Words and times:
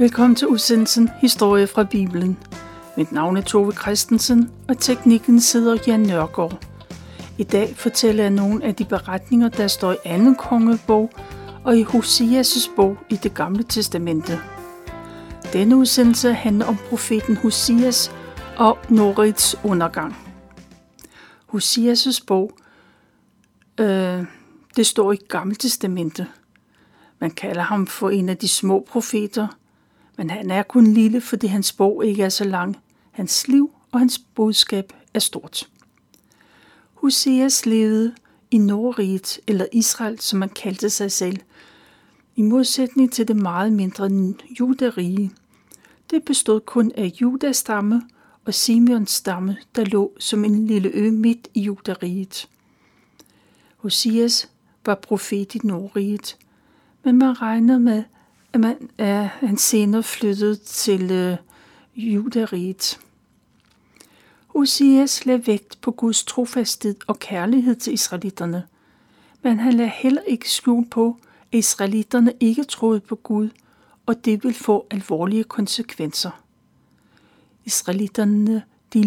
Velkommen 0.00 0.34
til 0.34 0.48
udsendelsen 0.48 1.10
Historie 1.20 1.66
fra 1.66 1.84
Bibelen. 1.84 2.38
Mit 2.96 3.12
navn 3.12 3.36
er 3.36 3.40
Tove 3.40 3.72
Christensen, 3.72 4.50
og 4.68 4.78
teknikken 4.78 5.40
sidder 5.40 5.78
Jan 5.86 6.00
Nørgaard. 6.00 6.66
I 7.38 7.44
dag 7.44 7.76
fortæller 7.76 8.22
jeg 8.22 8.30
nogle 8.30 8.64
af 8.64 8.74
de 8.74 8.84
beretninger, 8.84 9.48
der 9.48 9.68
står 9.68 9.92
i 9.92 9.96
anden 10.04 10.34
kongebog 10.34 11.10
og 11.64 11.78
i 11.78 11.82
Hosias' 11.82 12.74
bog 12.76 12.98
i 13.10 13.16
det 13.16 13.34
gamle 13.34 13.62
testamente. 13.62 14.38
Denne 15.52 15.76
udsendelse 15.76 16.32
handler 16.32 16.66
om 16.66 16.76
profeten 16.88 17.36
Hosias 17.36 18.12
og 18.56 18.78
Norits 18.88 19.56
undergang. 19.64 20.16
Hosias' 21.54 22.24
bog, 22.26 22.52
øh, 23.80 24.24
det 24.76 24.86
står 24.86 25.12
i 25.12 25.16
Gamle 25.16 25.54
Testamente. 25.54 26.26
Man 27.20 27.30
kalder 27.30 27.62
ham 27.62 27.86
for 27.86 28.10
en 28.10 28.28
af 28.28 28.36
de 28.36 28.48
små 28.48 28.86
profeter, 28.90 29.46
men 30.20 30.30
han 30.30 30.50
er 30.50 30.62
kun 30.62 30.86
lille, 30.86 31.20
fordi 31.20 31.46
hans 31.46 31.72
bog 31.72 32.06
ikke 32.06 32.22
er 32.22 32.28
så 32.28 32.44
lang. 32.44 32.76
Hans 33.10 33.48
liv 33.48 33.70
og 33.92 33.98
hans 33.98 34.18
budskab 34.18 34.92
er 35.14 35.18
stort. 35.18 35.68
Hoseas 36.94 37.66
levede 37.66 38.14
i 38.50 38.58
Nordriget, 38.58 39.40
eller 39.46 39.66
Israel, 39.72 40.20
som 40.20 40.38
man 40.38 40.48
kaldte 40.48 40.90
sig 40.90 41.12
selv, 41.12 41.38
i 42.36 42.42
modsætning 42.42 43.12
til 43.12 43.28
det 43.28 43.36
meget 43.36 43.72
mindre 43.72 44.10
judarige. 44.60 45.30
Det 46.10 46.24
bestod 46.24 46.60
kun 46.60 46.92
af 46.96 47.12
Judas 47.20 47.56
stamme 47.56 48.02
og 48.44 48.54
Simeons 48.54 49.10
stamme, 49.10 49.56
der 49.76 49.84
lå 49.84 50.12
som 50.18 50.44
en 50.44 50.66
lille 50.66 50.90
ø 50.94 51.10
midt 51.10 51.48
i 51.54 51.60
judariget. 51.60 52.48
Hoseas 53.76 54.50
var 54.86 54.94
profet 54.94 55.54
i 55.54 55.60
Nordriget, 55.64 56.36
men 57.04 57.18
man 57.18 57.42
regner 57.42 57.78
med, 57.78 58.04
man, 58.58 58.90
er 58.98 59.22
han 59.22 59.56
senere 59.56 60.02
flyttede 60.02 60.56
til 60.56 61.10
øh, 61.10 61.36
judariget. 61.96 63.00
Hosias 64.46 65.26
lagde 65.26 65.46
vægt 65.46 65.80
på 65.80 65.90
Guds 65.90 66.24
trofasthed 66.24 66.96
og 67.06 67.18
kærlighed 67.18 67.76
til 67.76 67.92
israelitterne, 67.92 68.62
men 69.42 69.58
han 69.58 69.72
lagde 69.72 69.92
heller 69.94 70.22
ikke 70.22 70.50
skjul 70.50 70.88
på, 70.88 71.16
at 71.52 71.58
israelitterne 71.58 72.32
ikke 72.40 72.64
troede 72.64 73.00
på 73.00 73.14
Gud, 73.14 73.48
og 74.06 74.24
det 74.24 74.44
vil 74.44 74.54
få 74.54 74.86
alvorlige 74.90 75.44
konsekvenser. 75.44 76.42
Israelitterne 77.64 78.62
de 78.92 79.00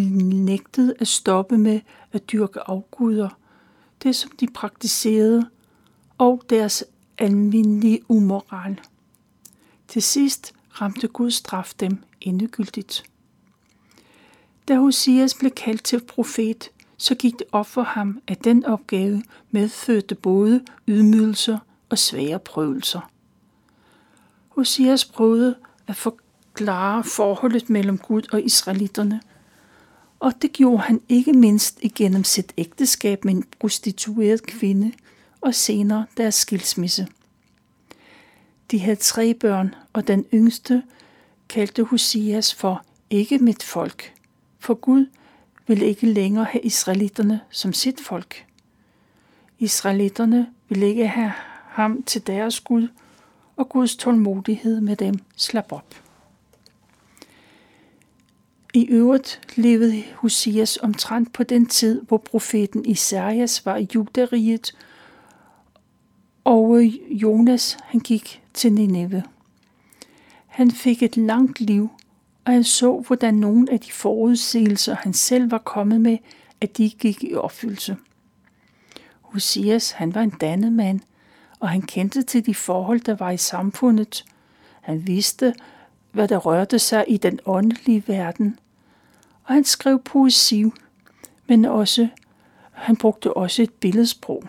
nægtede 0.45 0.93
at 0.99 1.07
stoppe 1.07 1.57
med 1.57 1.79
at 2.11 2.31
dyrke 2.31 2.59
afguder, 2.59 3.29
det 4.03 4.15
som 4.15 4.31
de 4.39 4.47
praktiserede, 4.47 5.49
og 6.17 6.43
deres 6.49 6.83
almindelige 7.17 7.99
umoral. 8.07 8.79
Til 9.93 10.01
sidst 10.01 10.53
ramte 10.81 11.07
Guds 11.07 11.33
straf 11.33 11.73
dem 11.79 11.97
endegyldigt. 12.21 13.03
Da 14.67 14.75
Hosias 14.75 15.33
blev 15.33 15.51
kaldt 15.51 15.83
til 15.83 16.01
profet, 16.03 16.71
så 16.97 17.15
gik 17.15 17.33
det 17.33 17.47
op 17.51 17.67
for 17.67 17.81
ham, 17.81 18.21
at 18.27 18.43
den 18.43 18.65
opgave 18.65 19.23
medførte 19.51 20.15
både 20.15 20.65
ydmygelser 20.87 21.57
og 21.89 21.97
svære 21.97 22.39
prøvelser. 22.39 23.11
Hosias 24.49 25.05
prøvede 25.05 25.55
at 25.87 25.95
forklare 25.95 27.03
forholdet 27.03 27.69
mellem 27.69 27.97
Gud 27.97 28.21
og 28.31 28.41
israelitterne, 28.41 29.21
og 30.19 30.33
det 30.41 30.53
gjorde 30.53 30.83
han 30.83 31.01
ikke 31.09 31.33
mindst 31.33 31.79
igennem 31.81 32.23
sit 32.23 32.53
ægteskab 32.57 33.25
med 33.25 33.33
en 33.33 33.43
prostitueret 33.59 34.43
kvinde 34.43 34.91
og 35.41 35.55
senere 35.55 36.05
deres 36.17 36.35
skilsmisse. 36.35 37.07
De 38.73 38.79
havde 38.79 38.95
tre 38.95 39.33
børn, 39.33 39.75
og 39.93 40.07
den 40.07 40.25
yngste 40.33 40.83
kaldte 41.49 41.83
Hosias 41.83 42.53
for 42.53 42.83
ikke 43.09 43.37
mit 43.37 43.63
folk, 43.63 44.13
for 44.59 44.73
Gud 44.73 45.05
ville 45.67 45.85
ikke 45.85 46.07
længere 46.07 46.45
have 46.45 46.61
israelitterne 46.61 47.41
som 47.49 47.73
sit 47.73 48.01
folk. 48.01 48.45
Israelitterne 49.59 50.47
ville 50.69 50.87
ikke 50.87 51.07
have 51.07 51.33
ham 51.67 52.03
til 52.03 52.27
deres 52.27 52.59
Gud, 52.59 52.87
og 53.55 53.69
Guds 53.69 53.95
tålmodighed 53.95 54.81
med 54.81 54.95
dem 54.95 55.19
slap 55.35 55.71
op. 55.71 55.95
I 58.73 58.87
øvrigt 58.89 59.41
levede 59.55 60.03
Hosias 60.15 60.77
omtrent 60.77 61.33
på 61.33 61.43
den 61.43 61.65
tid, 61.65 62.01
hvor 62.01 62.17
profeten 62.17 62.85
Isaias 62.85 63.65
var 63.65 63.77
i 63.77 63.87
judariet, 63.95 64.77
og 66.43 66.81
Jonas 67.09 67.77
han 67.83 67.99
gik 67.99 68.42
til 68.53 68.73
Nineve. 68.73 69.23
Han 70.47 70.71
fik 70.71 71.03
et 71.03 71.17
langt 71.17 71.61
liv, 71.61 71.89
og 72.45 72.53
han 72.53 72.63
så, 72.63 73.03
hvordan 73.07 73.33
nogle 73.33 73.71
af 73.71 73.79
de 73.79 73.91
forudsigelser, 73.91 74.95
han 74.95 75.13
selv 75.13 75.51
var 75.51 75.57
kommet 75.57 76.01
med, 76.01 76.17
at 76.61 76.77
de 76.77 76.89
gik 76.89 77.23
i 77.23 77.35
opfyldelse. 77.35 77.97
Hosias, 79.21 79.91
han 79.91 80.15
var 80.15 80.21
en 80.21 80.29
dannet 80.29 80.73
mand, 80.73 80.99
og 81.59 81.69
han 81.69 81.81
kendte 81.81 82.21
til 82.21 82.45
de 82.45 82.55
forhold, 82.55 82.99
der 82.99 83.15
var 83.15 83.31
i 83.31 83.37
samfundet. 83.37 84.25
Han 84.81 85.07
vidste, 85.07 85.53
hvad 86.11 86.27
der 86.27 86.37
rørte 86.37 86.79
sig 86.79 87.05
i 87.07 87.17
den 87.17 87.39
åndelige 87.45 88.03
verden, 88.07 88.59
og 89.43 89.53
han 89.53 89.63
skrev 89.63 89.99
poesi, 89.99 90.65
men 91.47 91.65
også 91.65 92.07
han 92.71 92.95
brugte 92.95 93.37
også 93.37 93.61
et 93.61 93.73
billedsprog. 93.73 94.43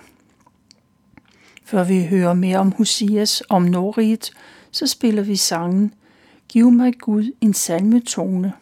Før 1.64 1.84
vi 1.84 2.04
hører 2.04 2.34
mere 2.34 2.58
om 2.58 2.72
Hosias 2.72 3.42
om 3.48 3.62
Nordriget, 3.62 4.30
så 4.70 4.86
spiller 4.86 5.22
vi 5.22 5.36
sangen 5.36 5.94
Giv 6.48 6.70
mig 6.70 6.94
Gud 6.98 7.32
en 7.40 7.54
salmetone. 7.54 8.52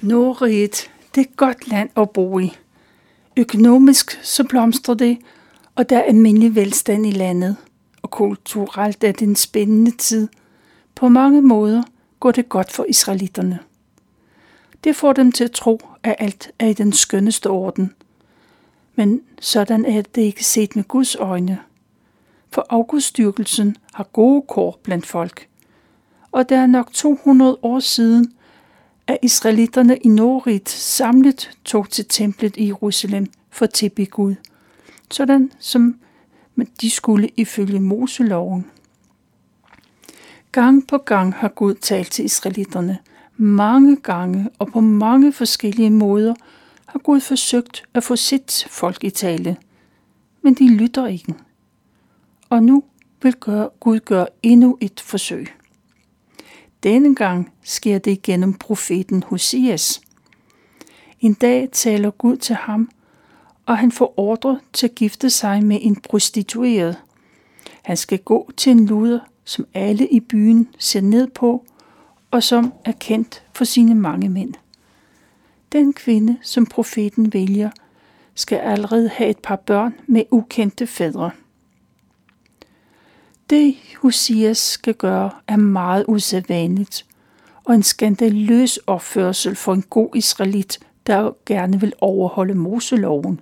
Nordriget, 0.00 0.90
det 1.14 1.20
er 1.20 1.24
et 1.30 1.36
godt 1.36 1.68
land 1.68 1.90
at 1.96 2.10
bo 2.10 2.38
i. 2.38 2.56
Økonomisk 3.36 4.20
så 4.22 4.44
blomstrer 4.44 4.94
det, 4.94 5.18
og 5.74 5.90
der 5.90 5.98
er 5.98 6.02
almindelig 6.02 6.54
velstand 6.54 7.06
i 7.06 7.10
landet. 7.10 7.56
Og 8.02 8.10
kulturelt 8.10 9.04
er 9.04 9.12
det 9.12 9.28
en 9.28 9.36
spændende 9.36 9.90
tid. 9.90 10.28
På 10.94 11.08
mange 11.08 11.42
måder 11.42 11.82
går 12.20 12.30
det 12.30 12.48
godt 12.48 12.72
for 12.72 12.84
israelitterne. 12.88 13.58
Det 14.84 14.96
får 14.96 15.12
dem 15.12 15.32
til 15.32 15.44
at 15.44 15.50
tro, 15.50 15.80
at 16.02 16.16
alt 16.18 16.50
er 16.58 16.66
i 16.66 16.72
den 16.72 16.92
skønneste 16.92 17.50
orden. 17.50 17.92
Men 18.94 19.22
sådan 19.40 19.84
er 19.84 20.02
det 20.02 20.22
ikke 20.22 20.44
set 20.44 20.76
med 20.76 20.84
Guds 20.84 21.14
øjne. 21.14 21.58
For 22.50 22.66
augustdyrkelsen 22.68 23.76
har 23.92 24.04
gode 24.04 24.42
kår 24.48 24.80
blandt 24.82 25.06
folk. 25.06 25.48
Og 26.32 26.48
der 26.48 26.58
er 26.58 26.66
nok 26.66 26.92
200 26.92 27.58
år 27.62 27.80
siden, 27.80 28.32
at 29.06 29.18
israelitterne 29.22 29.96
i 29.96 30.08
Norit 30.08 30.68
samlet 30.68 31.50
tog 31.64 31.90
til 31.90 32.04
templet 32.08 32.56
i 32.56 32.66
Jerusalem 32.66 33.26
for 33.50 33.64
at 33.64 33.72
tilbe 33.72 34.06
Gud, 34.06 34.34
sådan 35.10 35.52
som 35.58 35.98
de 36.80 36.90
skulle 36.90 37.30
ifølge 37.36 37.80
Moseloven. 37.80 38.66
Gang 40.52 40.86
på 40.86 40.98
gang 40.98 41.34
har 41.34 41.48
Gud 41.48 41.74
talt 41.74 42.10
til 42.10 42.24
israelitterne. 42.24 42.98
Mange 43.36 43.96
gange 43.96 44.48
og 44.58 44.68
på 44.72 44.80
mange 44.80 45.32
forskellige 45.32 45.90
måder 45.90 46.34
har 46.86 46.98
Gud 46.98 47.20
forsøgt 47.20 47.84
at 47.94 48.04
få 48.04 48.16
sit 48.16 48.66
folk 48.70 49.04
i 49.04 49.10
tale, 49.10 49.56
men 50.42 50.54
de 50.54 50.74
lytter 50.74 51.06
ikke. 51.06 51.34
Og 52.50 52.62
nu 52.62 52.84
vil 53.22 53.34
Gud 53.80 54.00
gøre 54.00 54.26
endnu 54.42 54.78
et 54.80 55.00
forsøg. 55.00 55.48
Denne 56.82 57.14
gang 57.14 57.52
sker 57.62 57.98
det 57.98 58.22
gennem 58.22 58.54
profeten 58.54 59.22
Hosias. 59.22 60.00
En 61.20 61.34
dag 61.34 61.68
taler 61.72 62.10
Gud 62.10 62.36
til 62.36 62.54
ham, 62.54 62.90
og 63.66 63.78
han 63.78 63.92
får 63.92 64.14
ordre 64.16 64.60
til 64.72 64.86
at 64.86 64.94
gifte 64.94 65.30
sig 65.30 65.64
med 65.64 65.78
en 65.82 65.96
prostitueret. 65.96 66.96
Han 67.82 67.96
skal 67.96 68.18
gå 68.18 68.50
til 68.56 68.72
en 68.72 68.86
luder, 68.86 69.20
som 69.44 69.66
alle 69.74 70.08
i 70.08 70.20
byen 70.20 70.68
ser 70.78 71.00
ned 71.00 71.26
på, 71.26 71.64
og 72.30 72.42
som 72.42 72.72
er 72.84 72.92
kendt 72.92 73.44
for 73.54 73.64
sine 73.64 73.94
mange 73.94 74.28
mænd. 74.28 74.54
Den 75.72 75.92
kvinde, 75.92 76.36
som 76.42 76.66
profeten 76.66 77.32
vælger, 77.32 77.70
skal 78.34 78.58
allerede 78.58 79.08
have 79.08 79.30
et 79.30 79.38
par 79.38 79.56
børn 79.56 79.94
med 80.06 80.22
ukendte 80.30 80.86
fædre. 80.86 81.30
Det 83.50 83.76
Hosias 84.02 84.58
skal 84.58 84.94
gøre 84.94 85.30
er 85.46 85.56
meget 85.56 86.04
usædvanligt 86.08 87.06
og 87.64 87.74
en 87.74 87.82
skandaløs 87.82 88.76
opførsel 88.76 89.56
for 89.56 89.74
en 89.74 89.82
god 89.82 90.16
israelit, 90.16 90.78
der 91.06 91.32
gerne 91.46 91.80
vil 91.80 91.92
overholde 92.00 92.54
Moseloven. 92.54 93.40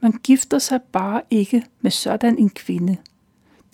Man 0.00 0.12
gifter 0.12 0.58
sig 0.58 0.82
bare 0.82 1.22
ikke 1.30 1.64
med 1.80 1.90
sådan 1.90 2.38
en 2.38 2.50
kvinde. 2.50 2.96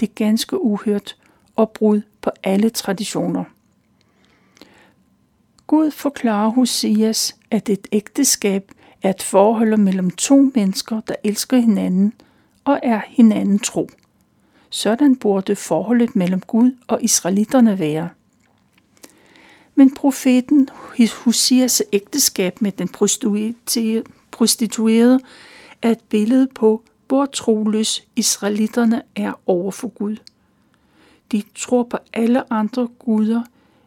Det 0.00 0.08
er 0.08 0.14
ganske 0.14 0.62
uhørt 0.62 1.16
og 1.56 1.70
brud 1.70 2.02
på 2.20 2.30
alle 2.42 2.70
traditioner. 2.70 3.44
Gud 5.66 5.90
forklarer 5.90 6.50
Hosias, 6.50 7.36
at 7.50 7.68
et 7.68 7.88
ægteskab 7.92 8.72
er 9.02 9.10
et 9.10 9.22
forhold 9.22 9.76
mellem 9.76 10.10
to 10.10 10.50
mennesker, 10.54 11.00
der 11.00 11.14
elsker 11.24 11.56
hinanden 11.56 12.12
og 12.64 12.80
er 12.82 13.00
hinanden 13.06 13.58
tro. 13.58 13.90
Sådan 14.70 15.16
burde 15.16 15.56
forholdet 15.56 16.16
mellem 16.16 16.40
Gud 16.40 16.72
og 16.86 17.02
israelitterne 17.02 17.78
være. 17.78 18.08
Men 19.74 19.94
profeten 19.94 20.68
Hoseas 21.24 21.82
ægteskab 21.92 22.62
med 22.62 22.72
den 22.72 22.88
prostituerede 24.30 25.20
er 25.82 25.90
et 25.90 26.00
billede 26.08 26.48
på, 26.54 26.82
hvor 27.08 27.26
troløs 27.26 28.04
israelitterne 28.16 29.02
er 29.16 29.32
over 29.46 29.70
for 29.70 29.88
Gud. 29.88 30.16
De 31.32 31.42
tror 31.54 31.82
på 31.82 31.98
alle 32.12 32.52
andre 32.52 32.88
guder 32.98 33.42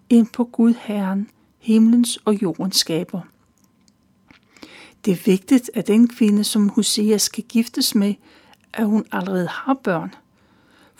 end 0.09 0.27
på 0.27 0.43
Gud 0.43 0.73
Herren, 0.79 1.29
himlens 1.59 2.17
og 2.25 2.41
jordens 2.41 2.75
skaber. 2.75 3.21
Det 5.05 5.11
er 5.11 5.23
vigtigt, 5.25 5.71
at 5.73 5.87
den 5.87 6.07
kvinde, 6.07 6.43
som 6.43 6.69
Hosea 6.69 7.17
skal 7.17 7.43
giftes 7.43 7.95
med, 7.95 8.13
at 8.73 8.85
hun 8.85 9.05
allerede 9.11 9.47
har 9.47 9.73
børn– 9.73 10.13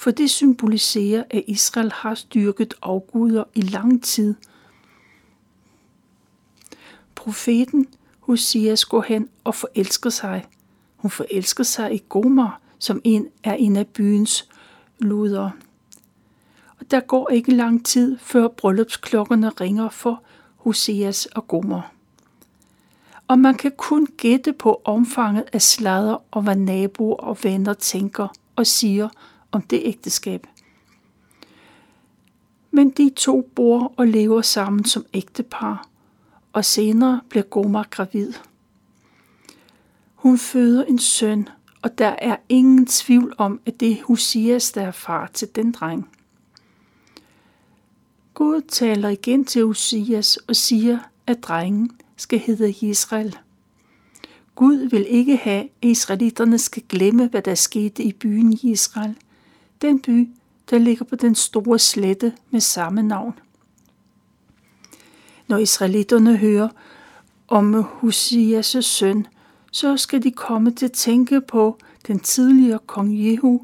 for 0.04 0.12
det 0.12 0.30
symboliserer, 0.30 1.24
at 1.30 1.44
Israel 1.48 1.92
har 1.92 2.16
styrket 2.16 2.74
afguder 2.82 3.44
i 3.56 3.62
lang 3.62 4.04
tid. 4.04 4.36
Profeten 7.16 7.88
Hoseas 8.20 8.86
går 8.86 9.02
hen 9.02 9.30
og 9.44 9.56
forelsker 9.56 10.10
sig. 10.10 10.46
Hun 10.96 11.12
forelsker 11.12 11.64
sig 11.64 11.96
i 11.96 12.04
Gomer, 12.10 12.62
som 12.80 13.02
en 13.04 13.28
er 13.44 13.54
en 13.54 13.76
af 13.76 13.88
byens 13.88 14.50
luder. 15.00 15.50
Og 16.80 16.92
der 16.92 17.00
går 17.00 17.30
ikke 17.30 17.56
lang 17.56 17.86
tid, 17.86 18.18
før 18.18 18.48
bryllupsklokkerne 18.48 19.50
ringer 19.50 19.90
for 19.90 20.24
Hoseas 20.56 21.26
og 21.26 21.48
Gomer. 21.48 21.82
Og 23.28 23.40
man 23.40 23.56
kan 23.56 23.72
kun 23.78 24.08
gætte 24.18 24.54
på 24.54 24.82
omfanget 24.86 25.44
af 25.54 25.62
sladder 25.62 26.18
og 26.32 26.42
hvad 26.42 26.56
naboer 26.56 27.16
og 27.16 27.38
venner 27.44 27.74
tænker 27.74 28.28
og 28.56 28.68
siger– 28.68 29.10
om 29.54 29.62
det 29.62 29.82
ægteskab. 29.86 30.48
Men 32.72 32.90
de 32.90 33.12
to 33.16 33.50
bor 33.56 33.94
og 33.98 34.08
lever 34.08 34.42
sammen 34.42 34.86
som 34.86 35.06
ægtepar, 35.14 35.88
og 36.54 36.66
senere 36.66 37.22
bliver 37.30 37.44
Gomar 37.44 37.88
gravid. 37.90 38.34
Hun 40.16 40.38
føder 40.38 40.84
en 40.84 41.00
søn, 41.00 41.50
og 41.82 41.98
der 41.98 42.08
er 42.08 42.36
ingen 42.50 42.86
tvivl 42.86 43.36
om, 43.38 43.60
at 43.66 43.80
det 43.80 43.92
er 43.92 44.04
Husias, 44.04 44.72
der 44.72 44.82
er 44.82 44.92
far 44.92 45.28
til 45.34 45.48
den 45.56 45.72
dreng. 45.72 46.10
Gud 48.34 48.62
taler 48.62 49.10
igen 49.10 49.46
til 49.46 49.64
Husias 49.64 50.38
og 50.38 50.56
siger, 50.56 51.00
at 51.28 51.44
drengen 51.44 51.92
skal 52.18 52.40
hedde 52.40 52.74
Israel. 52.82 53.38
Gud 54.56 54.76
vil 54.76 55.06
ikke 55.10 55.38
have, 55.38 55.64
at 55.64 55.70
israelitterne 55.82 56.58
skal 56.58 56.84
glemme, 56.90 57.28
hvad 57.28 57.42
der 57.42 57.56
skete 57.56 58.04
i 58.04 58.14
byen 58.14 58.60
Israel– 58.64 59.18
den 59.84 60.00
by, 60.00 60.30
der 60.70 60.78
ligger 60.78 61.06
på 61.06 61.16
den 61.16 61.36
store 61.36 61.80
slette 61.80 62.34
med 62.52 62.60
samme 62.60 63.04
navn. 63.04 63.40
Når 65.48 65.58
israelitterne 65.58 66.38
hører 66.38 66.70
om 67.48 67.74
Hosias 67.84 68.78
søn, 68.82 69.28
så 69.72 69.98
skal 69.98 70.24
de 70.24 70.32
komme 70.32 70.72
til 70.72 70.86
at 70.86 70.92
tænke 70.92 71.42
på 71.42 71.78
den 72.08 72.20
tidligere 72.20 72.80
kong 72.86 73.26
Jehu 73.26 73.62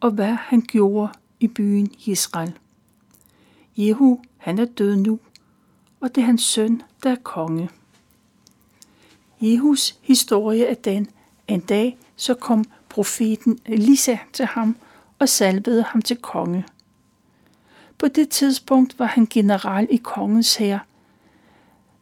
og 0.00 0.10
hvad 0.10 0.36
han 0.40 0.60
gjorde 0.60 1.12
i 1.40 1.48
byen 1.48 1.92
Israel. 2.04 2.58
Jehu, 3.76 4.20
han 4.36 4.58
er 4.58 4.64
død 4.64 4.96
nu, 4.96 5.18
og 6.00 6.14
det 6.14 6.20
er 6.20 6.26
hans 6.26 6.42
søn, 6.42 6.82
der 7.02 7.10
er 7.10 7.16
konge. 7.22 7.70
Jehus 9.40 9.98
historie 10.02 10.66
er 10.66 10.74
den, 10.74 11.08
en 11.48 11.60
dag 11.60 11.98
så 12.16 12.34
kom 12.34 12.64
profeten 12.88 13.58
Elisa 13.66 14.18
til 14.32 14.46
ham 14.46 14.76
og 15.22 15.28
salvede 15.28 15.82
ham 15.82 16.02
til 16.02 16.16
konge. 16.16 16.64
På 17.98 18.08
det 18.08 18.28
tidspunkt 18.28 18.98
var 18.98 19.06
han 19.06 19.26
general 19.30 19.86
i 19.90 19.96
kongens 19.96 20.56
hær, 20.56 20.78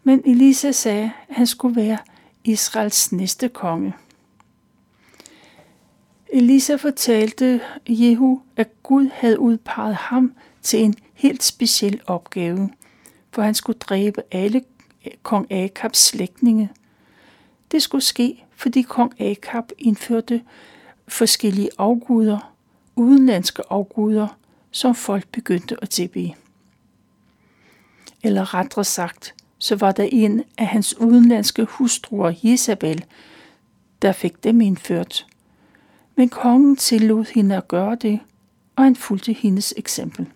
men 0.04 0.22
Elisa 0.24 0.72
sagde, 0.72 1.12
at 1.28 1.34
han 1.34 1.46
skulle 1.46 1.76
være 1.76 1.98
Israels 2.44 3.12
næste 3.12 3.48
konge. 3.48 3.94
Elisa 6.32 6.74
fortalte 6.74 7.60
Jehu, 7.88 8.42
at 8.56 8.82
Gud 8.82 9.10
havde 9.12 9.40
udpeget 9.40 9.94
ham 9.94 10.34
til 10.62 10.84
en 10.84 10.94
helt 11.14 11.42
speciel 11.42 12.00
opgave, 12.06 12.70
for 13.32 13.42
han 13.42 13.54
skulle 13.54 13.78
dræbe 13.78 14.22
alle 14.30 14.64
kong 15.22 15.52
Akabs 15.52 15.98
slægtninge. 15.98 16.70
Det 17.72 17.82
skulle 17.82 18.04
ske, 18.04 18.44
fordi 18.56 18.82
kong 18.82 19.20
Akab 19.20 19.64
indførte 19.78 20.42
forskellige 21.08 21.70
afguder, 21.78 22.50
udenlandske 23.00 23.62
afguder, 23.70 24.28
som 24.70 24.94
folk 24.94 25.28
begyndte 25.32 25.76
at 25.82 25.90
tilbe. 25.90 26.34
Eller 28.22 28.54
rettere 28.54 28.84
sagt, 28.84 29.34
så 29.58 29.76
var 29.76 29.92
der 29.92 30.08
en 30.12 30.42
af 30.58 30.66
hans 30.66 30.98
udenlandske 30.98 31.64
hustruer, 31.64 32.32
Jezabel, 32.42 33.04
der 34.02 34.12
fik 34.12 34.44
dem 34.44 34.60
indført. 34.60 35.26
Men 36.16 36.28
kongen 36.28 36.76
tillod 36.76 37.24
hende 37.34 37.56
at 37.56 37.68
gøre 37.68 37.94
det, 37.94 38.20
og 38.76 38.84
han 38.84 38.96
fulgte 38.96 39.32
hendes 39.32 39.74
eksempel. 39.76 40.26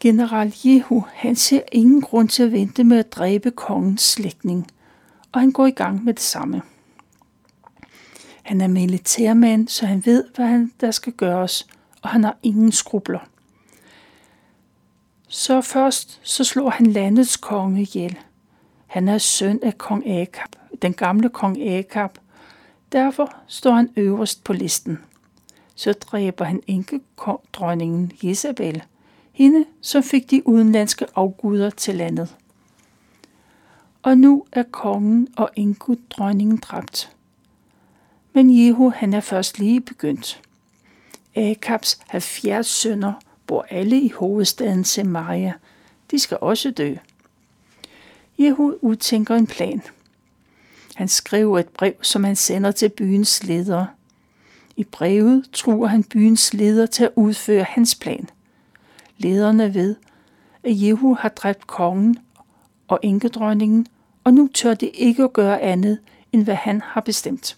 General 0.00 0.54
Jehu, 0.64 1.04
han 1.12 1.36
ser 1.36 1.60
ingen 1.72 2.00
grund 2.00 2.28
til 2.28 2.42
at 2.42 2.52
vente 2.52 2.84
med 2.84 2.98
at 2.98 3.12
dræbe 3.12 3.50
kongens 3.50 4.02
slægtning, 4.02 4.66
og 5.32 5.40
han 5.40 5.52
går 5.52 5.66
i 5.66 5.70
gang 5.70 6.04
med 6.04 6.14
det 6.14 6.22
samme. 6.22 6.62
Han 8.42 8.60
er 8.60 8.68
militærmand, 8.68 9.68
så 9.68 9.86
han 9.86 10.06
ved, 10.06 10.24
hvad 10.34 10.46
han, 10.46 10.72
der 10.80 10.90
skal 10.90 11.12
gøres, 11.12 11.66
og 12.02 12.08
han 12.08 12.24
har 12.24 12.36
ingen 12.42 12.72
skrubler. 12.72 13.28
Så 15.28 15.60
først 15.60 16.20
så 16.22 16.44
slår 16.44 16.70
han 16.70 16.86
landets 16.86 17.36
konge 17.36 17.82
ihjel. 17.82 18.18
Han 18.86 19.08
er 19.08 19.18
søn 19.18 19.60
af 19.62 19.78
kong 19.78 20.10
Akab, 20.10 20.56
den 20.82 20.94
gamle 20.94 21.28
kong 21.28 21.62
Akab. 21.62 22.18
Derfor 22.92 23.34
står 23.46 23.72
han 23.72 23.90
øverst 23.96 24.44
på 24.44 24.52
listen. 24.52 24.98
Så 25.74 25.92
dræber 25.92 26.44
han 26.44 26.62
enke 26.66 27.00
dronningen 27.52 28.12
Jezabel, 28.22 28.82
hende 29.32 29.64
som 29.80 30.02
fik 30.02 30.30
de 30.30 30.48
udenlandske 30.48 31.06
afguder 31.14 31.70
til 31.70 31.94
landet. 31.94 32.36
Og 34.02 34.18
nu 34.18 34.44
er 34.52 34.62
kongen 34.62 35.28
og 35.36 35.50
enke 35.56 35.96
dronningen 36.10 36.56
dræbt. 36.56 37.11
Men 38.32 38.66
Jehu 38.66 38.90
han 38.96 39.14
er 39.14 39.20
først 39.20 39.58
lige 39.58 39.80
begyndt. 39.80 40.42
Akabs 41.36 42.00
70 42.08 42.66
sønner 42.66 43.12
bor 43.46 43.66
alle 43.70 44.00
i 44.00 44.08
hovedstaden 44.08 44.84
Samaria. 44.84 45.52
De 46.10 46.18
skal 46.18 46.38
også 46.40 46.70
dø. 46.70 46.94
Jehu 48.38 48.74
udtænker 48.80 49.34
en 49.34 49.46
plan. 49.46 49.82
Han 50.94 51.08
skriver 51.08 51.58
et 51.58 51.68
brev, 51.68 51.94
som 52.02 52.24
han 52.24 52.36
sender 52.36 52.70
til 52.70 52.88
byens 52.88 53.44
ledere. 53.44 53.86
I 54.76 54.84
brevet 54.84 55.44
truer 55.52 55.86
han 55.86 56.04
byens 56.04 56.54
ledere 56.54 56.86
til 56.86 57.04
at 57.04 57.12
udføre 57.16 57.64
hans 57.64 57.94
plan. 57.94 58.28
Lederne 59.18 59.74
ved, 59.74 59.96
at 60.64 60.82
Jehu 60.82 61.14
har 61.14 61.28
dræbt 61.28 61.66
kongen 61.66 62.18
og 62.88 62.98
enkedronningen, 63.02 63.86
og 64.24 64.34
nu 64.34 64.48
tør 64.54 64.74
de 64.74 64.88
ikke 64.88 65.24
at 65.24 65.32
gøre 65.32 65.60
andet, 65.60 65.98
end 66.32 66.44
hvad 66.44 66.54
han 66.54 66.80
har 66.80 67.00
bestemt. 67.00 67.56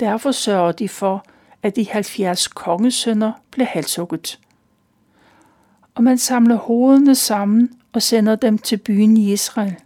Derfor 0.00 0.32
sørger 0.32 0.72
de 0.72 0.88
for, 0.88 1.24
at 1.62 1.76
de 1.76 1.86
70 1.90 2.48
kongesønner 2.48 3.32
blev 3.50 3.66
halshugget. 3.66 4.40
Og 5.94 6.04
man 6.04 6.18
samler 6.18 6.56
hovederne 6.56 7.14
sammen 7.14 7.70
og 7.92 8.02
sender 8.02 8.36
dem 8.36 8.58
til 8.58 8.76
byen 8.76 9.16
i 9.16 9.32
Israel. 9.32 9.76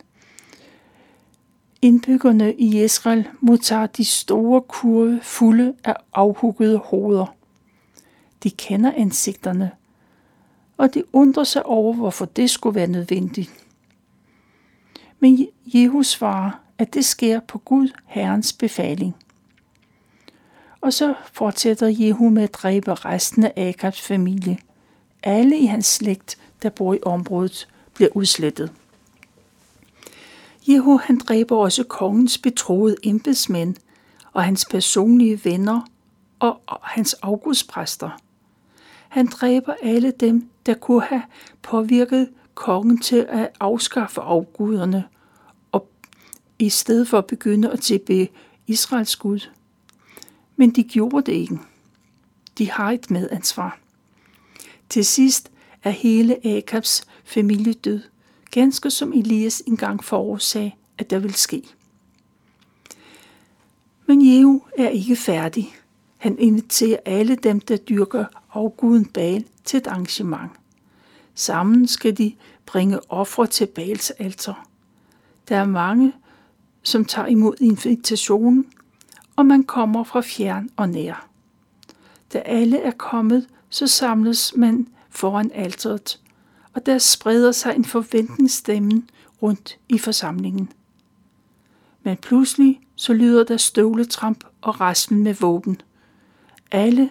Indbyggerne 1.82 2.54
i 2.54 2.84
Israel 2.84 3.28
modtager 3.40 3.86
de 3.86 4.04
store 4.04 4.60
kurve 4.60 5.20
fulde 5.22 5.74
af 5.84 5.94
afhuggede 6.14 6.78
hoveder. 6.78 7.34
De 8.42 8.50
kender 8.50 8.92
ansigterne, 8.96 9.70
og 10.76 10.94
de 10.94 11.04
undrer 11.12 11.44
sig 11.44 11.66
over, 11.66 11.94
hvorfor 11.94 12.24
det 12.24 12.50
skulle 12.50 12.74
være 12.74 12.86
nødvendigt. 12.86 13.50
Men 15.20 15.48
Jehu 15.66 16.02
svarer, 16.02 16.50
at 16.78 16.94
det 16.94 17.04
sker 17.04 17.40
på 17.40 17.58
Gud 17.58 17.88
Herrens 18.06 18.52
befaling. 18.52 19.16
Og 20.88 20.94
så 20.94 21.14
fortsætter 21.32 21.86
Jehu 21.86 22.30
med 22.30 22.42
at 22.42 22.54
dræbe 22.54 22.94
resten 22.94 23.44
af 23.44 23.52
Akabs 23.56 24.00
familie. 24.00 24.58
Alle 25.22 25.58
i 25.58 25.66
hans 25.66 25.86
slægt, 25.86 26.38
der 26.62 26.70
bor 26.70 26.94
i 26.94 26.98
området, 27.02 27.68
bliver 27.94 28.10
udslettet. 28.14 28.72
Jehu 30.68 30.98
han 30.98 31.18
dræber 31.18 31.56
også 31.56 31.84
kongens 31.84 32.38
betroede 32.38 32.96
embedsmænd 33.02 33.74
og 34.32 34.44
hans 34.44 34.64
personlige 34.70 35.40
venner 35.44 35.80
og 36.38 36.60
hans 36.82 37.14
augustpræster. 37.14 38.10
Han 39.08 39.26
dræber 39.26 39.74
alle 39.82 40.10
dem, 40.10 40.48
der 40.66 40.74
kunne 40.74 41.02
have 41.02 41.22
påvirket 41.62 42.28
kongen 42.54 43.00
til 43.00 43.26
at 43.28 43.50
afskaffe 43.60 44.20
afguderne 44.20 45.04
og 45.72 45.88
i 46.58 46.68
stedet 46.68 47.08
for 47.08 47.18
at 47.18 47.26
begynde 47.26 47.72
at 47.72 47.80
tilbe 47.80 48.28
Israels 48.66 49.16
Gud. 49.16 49.40
Men 50.58 50.70
de 50.70 50.82
gjorde 50.82 51.22
det 51.22 51.32
ikke. 51.32 51.58
De 52.58 52.70
har 52.70 52.90
et 52.90 53.10
medansvar. 53.10 53.78
Til 54.88 55.04
sidst 55.04 55.50
er 55.82 55.90
hele 55.90 56.46
Akabs 56.46 57.06
familie 57.24 57.72
død, 57.72 58.00
ganske 58.50 58.90
som 58.90 59.12
Elias 59.12 59.62
engang 59.66 60.04
forudsag, 60.04 60.78
at 60.98 61.10
der 61.10 61.18
vil 61.18 61.34
ske. 61.34 61.62
Men 64.06 64.26
Jehu 64.26 64.62
er 64.78 64.88
ikke 64.88 65.16
færdig. 65.16 65.74
Han 66.16 66.38
inviterer 66.38 66.98
alle 67.04 67.34
dem, 67.34 67.60
der 67.60 67.76
dyrker 67.76 68.24
afguden 68.52 69.04
Baal, 69.04 69.44
til 69.64 69.76
et 69.76 69.86
arrangement. 69.86 70.50
Sammen 71.34 71.88
skal 71.88 72.18
de 72.18 72.34
bringe 72.66 73.10
ofre 73.10 73.46
til 73.46 73.66
Baals 73.66 74.10
alter. 74.10 74.68
Der 75.48 75.56
er 75.56 75.66
mange, 75.66 76.12
som 76.82 77.04
tager 77.04 77.28
imod 77.28 77.54
invitationen, 77.60 78.66
og 79.38 79.46
man 79.46 79.64
kommer 79.64 80.04
fra 80.04 80.20
fjern 80.20 80.70
og 80.76 80.88
nær. 80.88 81.28
Da 82.32 82.38
alle 82.38 82.78
er 82.78 82.90
kommet, 82.90 83.48
så 83.70 83.86
samles 83.86 84.56
man 84.56 84.88
foran 85.10 85.50
alteret, 85.54 86.20
og 86.74 86.86
der 86.86 86.98
spreder 86.98 87.52
sig 87.52 87.76
en 87.76 87.84
forventningsstemme 87.84 89.02
rundt 89.42 89.78
i 89.88 89.98
forsamlingen. 89.98 90.72
Men 92.02 92.16
pludselig 92.16 92.80
så 92.94 93.12
lyder 93.12 93.44
der 93.44 93.56
støvletramp 93.56 94.44
og 94.60 94.80
raslen 94.80 95.22
med 95.22 95.34
våben. 95.34 95.80
Alle, 96.70 97.10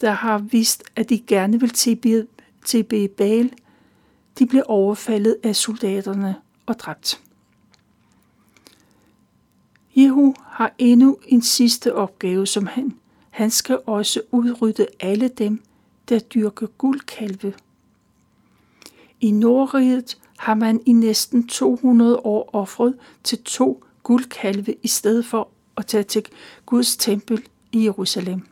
der 0.00 0.10
har 0.10 0.38
vist, 0.38 0.84
at 0.96 1.08
de 1.08 1.18
gerne 1.18 1.60
vil 1.60 1.70
tilbede, 1.70 2.26
tilbede 2.64 3.08
Baal, 3.08 3.52
de 4.38 4.46
bliver 4.46 4.64
overfaldet 4.64 5.36
af 5.42 5.56
soldaterne 5.56 6.36
og 6.66 6.78
dræbt. 6.78 7.20
Jehu 9.98 10.34
har 10.42 10.74
endnu 10.78 11.18
en 11.26 11.42
sidste 11.42 11.94
opgave, 11.94 12.46
som 12.46 12.66
han. 12.66 12.98
Han 13.30 13.50
skal 13.50 13.78
også 13.86 14.22
udrydde 14.30 14.86
alle 15.00 15.28
dem, 15.28 15.62
der 16.08 16.18
dyrker 16.18 16.66
guldkalve. 16.66 17.54
I 19.20 19.30
Nordriget 19.30 20.18
har 20.38 20.54
man 20.54 20.80
i 20.86 20.92
næsten 20.92 21.48
200 21.48 22.16
år 22.16 22.50
offret 22.52 22.94
til 23.24 23.42
to 23.42 23.84
guldkalve 24.02 24.74
i 24.82 24.88
stedet 24.88 25.26
for 25.26 25.48
at 25.76 25.86
tage 25.86 26.02
til 26.02 26.24
Guds 26.66 26.96
tempel 26.96 27.46
i 27.72 27.84
Jerusalem. 27.84 28.46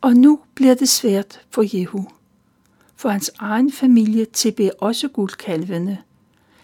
Og 0.00 0.14
nu 0.14 0.40
bliver 0.54 0.74
det 0.74 0.88
svært 0.88 1.46
for 1.50 1.78
Jehu, 1.78 2.08
for 2.96 3.08
hans 3.08 3.30
egen 3.38 3.72
familie 3.72 4.24
tilbeder 4.24 4.70
også 4.80 5.08
guldkalvene– 5.08 5.98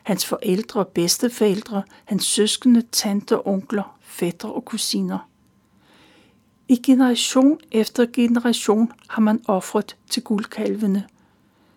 hans 0.06 0.26
forældre 0.26 0.80
og 0.80 0.88
bedsteforældre, 0.88 1.82
hans 2.04 2.25
søskende, 2.25 2.82
tanter, 2.92 3.48
onkler, 3.48 3.98
fætter 4.00 4.48
og 4.48 4.64
kusiner. 4.64 5.18
I 6.68 6.76
generation 6.76 7.58
efter 7.72 8.06
generation 8.12 8.92
har 9.08 9.20
man 9.22 9.42
offret 9.48 9.96
til 10.10 10.22
guldkalvene. 10.22 11.06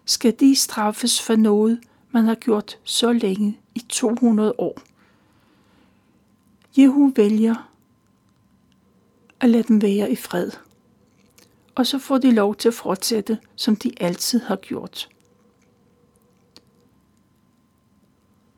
Skal 0.05 0.35
de 0.39 0.55
straffes 0.55 1.21
for 1.21 1.35
noget, 1.35 1.79
man 2.11 2.25
har 2.25 2.35
gjort 2.35 2.77
så 2.83 3.13
længe 3.13 3.59
i 3.75 3.79
200 3.89 4.53
år? 4.57 4.81
Jehu 6.77 7.13
vælger 7.15 7.69
at 9.39 9.49
lade 9.49 9.63
dem 9.63 9.81
være 9.81 10.11
i 10.11 10.15
fred. 10.15 10.51
Og 11.75 11.87
så 11.87 11.99
får 11.99 12.17
de 12.17 12.31
lov 12.31 12.55
til 12.55 12.67
at 12.67 12.73
fortsætte, 12.73 13.37
som 13.55 13.75
de 13.75 13.91
altid 13.99 14.39
har 14.39 14.55
gjort. 14.55 15.09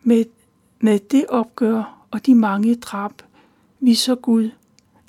Med, 0.03 0.25
med 0.79 0.99
det 0.99 1.25
opgør 1.29 2.05
og 2.11 2.25
de 2.25 2.35
mange 2.35 2.75
drab 2.75 3.21
viser 3.79 4.15
Gud, 4.15 4.49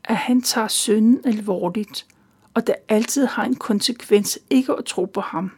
at 0.05 0.17
han 0.17 0.43
tager 0.43 0.69
synden 0.69 1.21
alvorligt, 1.25 2.07
og 2.55 2.67
der 2.67 2.75
altid 2.89 3.27
har 3.27 3.45
en 3.45 3.55
konsekvens 3.55 4.39
ikke 4.51 4.73
at 4.73 4.85
tro 4.85 5.05
på 5.05 5.21
ham. 5.21 5.51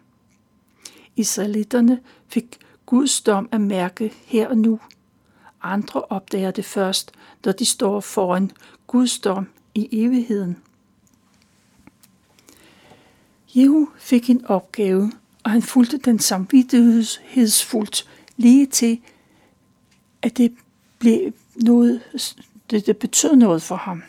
Israelitterne 1.16 2.00
fik 2.28 2.58
Guds 2.86 3.20
dom 3.20 3.48
at 3.52 3.60
mærke 3.60 4.12
her 4.24 4.48
og 4.48 4.58
nu. 4.58 4.80
Andre 5.62 6.02
opdager 6.02 6.50
det 6.50 6.64
først, 6.64 7.12
når 7.44 7.52
de 7.52 7.64
står 7.64 8.00
foran 8.00 8.50
Guds 8.86 9.18
dom 9.18 9.48
i 9.74 9.88
evigheden. 9.92 10.56
Jehu 13.54 13.88
fik 13.96 14.30
en 14.30 14.46
opgave, 14.46 15.12
og 15.42 15.50
han 15.50 15.62
fulgte 15.62 15.98
den 15.98 16.18
samvittighedsfuldt 16.18 18.08
lige 18.36 18.66
til, 18.66 19.00
at 20.24 20.36
det 20.36 20.54
blev 20.98 21.32
noget, 21.56 22.00
det, 22.70 22.86
det 22.86 22.96
betød 22.96 23.36
noget 23.36 23.62
for 23.62 23.76
ham. 23.76 24.02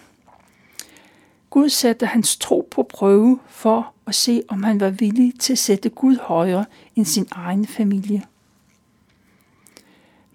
Gud 1.50 1.70
satte 1.70 2.06
hans 2.06 2.38
tro 2.38 2.68
på 2.72 2.84
prøve 2.84 3.40
for 3.48 3.94
at 4.08 4.16
se, 4.16 4.44
om 4.48 4.64
han 4.64 4.80
var 4.80 4.90
villig 4.90 5.40
til 5.40 5.54
at 5.54 5.60
sætte 5.60 5.90
Gud 5.90 6.18
højere 6.18 6.66
end 6.96 7.06
sin 7.06 7.28
egen 7.32 7.68
familie. 7.68 8.24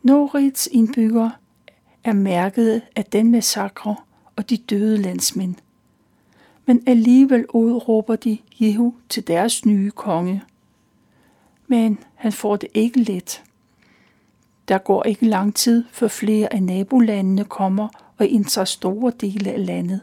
Norits 0.03 0.69
indbyggere 0.73 1.33
er 2.05 2.13
mærket 2.13 2.83
af 2.97 3.05
den 3.05 3.31
massakre 3.31 3.97
og 4.37 4.51
de 4.51 4.57
døde 4.57 4.97
landsmænd. 4.97 5.55
Men 6.67 6.83
alligevel 6.87 7.47
udråber 7.49 8.17
de 8.17 8.39
Jehu 8.61 8.95
til 9.09 9.27
deres 9.27 9.67
nye 9.67 9.91
konge. 9.91 10.43
Men 11.67 11.99
han 12.15 12.33
får 12.33 12.57
det 12.57 12.69
ikke 12.75 13.01
let. 13.03 13.43
Der 14.71 14.79
går 14.79 15.03
ikke 15.03 15.27
lang 15.27 15.55
tid, 15.55 15.85
før 15.93 16.09
flere 16.09 16.53
af 16.53 16.62
nabolandene 16.62 17.45
kommer 17.45 17.89
og 18.19 18.27
indtager 18.27 18.65
store 18.65 19.12
dele 19.21 19.53
af 19.53 19.67
landet. 19.67 20.00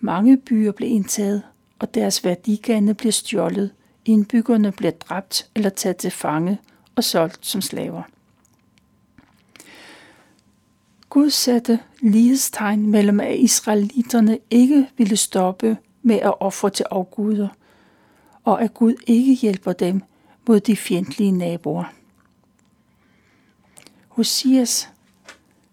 Mange 0.00 0.36
byer 0.36 0.72
blev 0.72 0.90
indtaget, 0.90 1.42
og 1.78 1.94
deres 1.94 2.24
værdigande 2.24 2.94
blev 2.94 3.12
stjålet. 3.12 3.70
Indbyggerne 4.04 4.72
blev 4.72 4.92
dræbt 4.92 5.50
eller 5.54 5.70
taget 5.70 5.96
til 5.96 6.10
fange 6.10 6.58
og 6.96 7.04
solgt 7.04 7.46
som 7.46 7.60
slaver. 7.60 8.02
Gud 11.08 11.30
satte 11.30 11.78
lighedstegn 12.00 12.86
mellem, 12.86 13.20
at 13.20 13.36
israelitterne 13.38 14.38
ikke 14.50 14.88
ville 14.96 15.16
stoppe 15.16 15.76
med 16.02 16.16
at 16.16 16.40
ofre 16.40 16.70
til 16.70 16.86
afguder, 16.90 17.48
og 18.44 18.62
at 18.62 18.74
Gud 18.74 18.94
ikke 19.06 19.34
hjælper 19.34 19.72
dem 19.72 20.02
mod 20.48 20.60
de 20.60 20.76
fjendtlige 20.76 21.32
naboer. 21.32 21.99
Hosias 24.10 24.88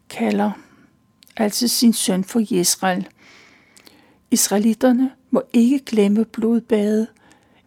kalder 0.10 0.52
altså 1.38 1.68
sin 1.68 1.94
søn 1.94 2.24
for 2.24 2.40
Israel. 2.50 3.08
Israelitterne 4.32 5.12
må 5.32 5.42
ikke 5.54 5.80
glemme 5.80 6.26
blodbadet 6.26 7.08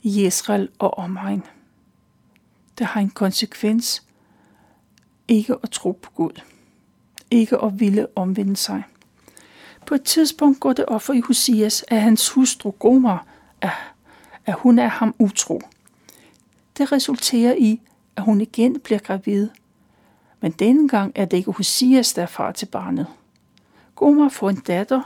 i 0.02 0.26
Israel 0.26 0.68
og 0.78 0.98
omegn. 0.98 1.42
Det 2.78 2.86
har 2.86 3.00
en 3.00 3.10
konsekvens 3.10 4.02
ikke 5.28 5.56
at 5.62 5.70
tro 5.70 5.92
på 6.02 6.10
Gud. 6.10 6.40
Ikke 7.30 7.58
at 7.58 7.80
ville 7.80 8.06
omvende 8.16 8.56
sig. 8.56 8.82
På 9.86 9.94
et 9.94 10.02
tidspunkt 10.02 10.60
går 10.60 10.72
det 10.72 10.84
op 10.84 11.02
for 11.02 11.26
Hosias, 11.26 11.84
at 11.88 12.02
hans 12.02 12.28
hustru 12.28 12.70
Gomer, 12.70 13.18
er, 13.60 13.94
at 14.46 14.54
hun 14.54 14.78
er 14.78 14.88
ham 14.88 15.14
utro. 15.18 15.62
Det 16.78 16.92
resulterer 16.92 17.54
i, 17.54 17.80
at 18.16 18.22
hun 18.22 18.40
igen 18.40 18.80
bliver 18.80 18.98
gravid. 18.98 19.48
Men 20.40 20.52
denne 20.52 20.88
gang 20.88 21.12
er 21.14 21.24
det 21.24 21.36
ikke 21.36 21.50
Hosias, 21.50 22.12
der 22.12 22.22
er 22.22 22.26
far 22.26 22.52
til 22.52 22.66
barnet. 22.66 23.06
Gomer 23.94 24.28
får 24.28 24.50
en 24.50 24.56
datter, 24.66 25.02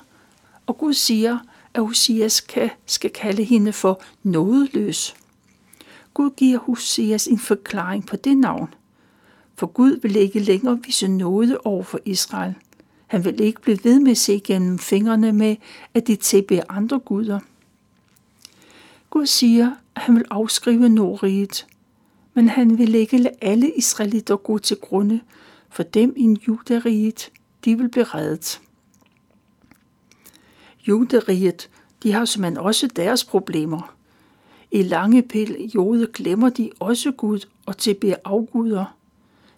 og 0.67 0.79
Gud 0.79 0.93
siger, 0.93 1.39
at 1.75 1.83
Hosias 1.83 2.41
kan, 2.41 2.71
skal 2.87 3.11
kalde 3.11 3.45
hende 3.45 3.73
for 3.73 4.03
nådeløs. 4.23 5.15
Gud 6.15 6.31
giver 6.31 6.59
Hosias 6.59 7.27
en 7.27 7.39
forklaring 7.39 8.07
på 8.07 8.17
det 8.17 8.37
navn. 8.37 8.75
For 9.57 9.67
Gud 9.67 10.01
vil 10.03 10.17
ikke 10.17 10.39
længere 10.39 10.81
vise 10.85 11.09
nåde 11.09 11.59
over 11.65 11.83
for 11.83 12.01
Israel. 12.05 12.55
Han 13.07 13.25
vil 13.25 13.41
ikke 13.41 13.61
blive 13.61 13.79
ved 13.85 14.01
med 14.01 14.11
at 14.11 14.19
se 14.19 14.41
gennem 14.45 14.79
fingrene 14.79 15.33
med, 15.33 15.57
at 15.95 16.07
de 16.07 16.17
tilbeder 16.17 16.63
andre 16.69 16.99
guder. 16.99 17.41
Gud 19.11 19.27
siger, 19.27 19.71
at 19.95 20.03
han 20.03 20.15
vil 20.15 20.25
afskrive 20.31 20.89
Nordriget, 20.89 21.67
men 22.35 22.49
han 22.49 22.79
vil 22.79 22.95
ikke 22.95 23.19
lade 23.19 23.35
alle 23.41 23.73
israelitter 23.73 24.37
gå 24.37 24.59
til 24.59 24.77
grunde, 24.77 25.21
for 25.71 25.83
dem 25.83 26.15
i 26.17 26.37
juderiget, 26.49 27.31
de 27.65 27.79
vil 27.79 27.89
blive 27.89 28.05
reddet. 28.05 28.61
Juderiet, 30.89 31.71
de 32.03 32.13
har 32.13 32.25
som 32.25 32.57
også 32.57 32.87
deres 32.87 33.25
problemer. 33.25 33.95
I 34.71 34.83
lange 34.83 35.23
perioder 35.23 36.07
glemmer 36.07 36.49
de 36.49 36.71
også 36.81 37.13
Gud 37.13 37.41
og 37.67 37.79
tilbeder 37.79 38.17
afguder. 38.25 38.97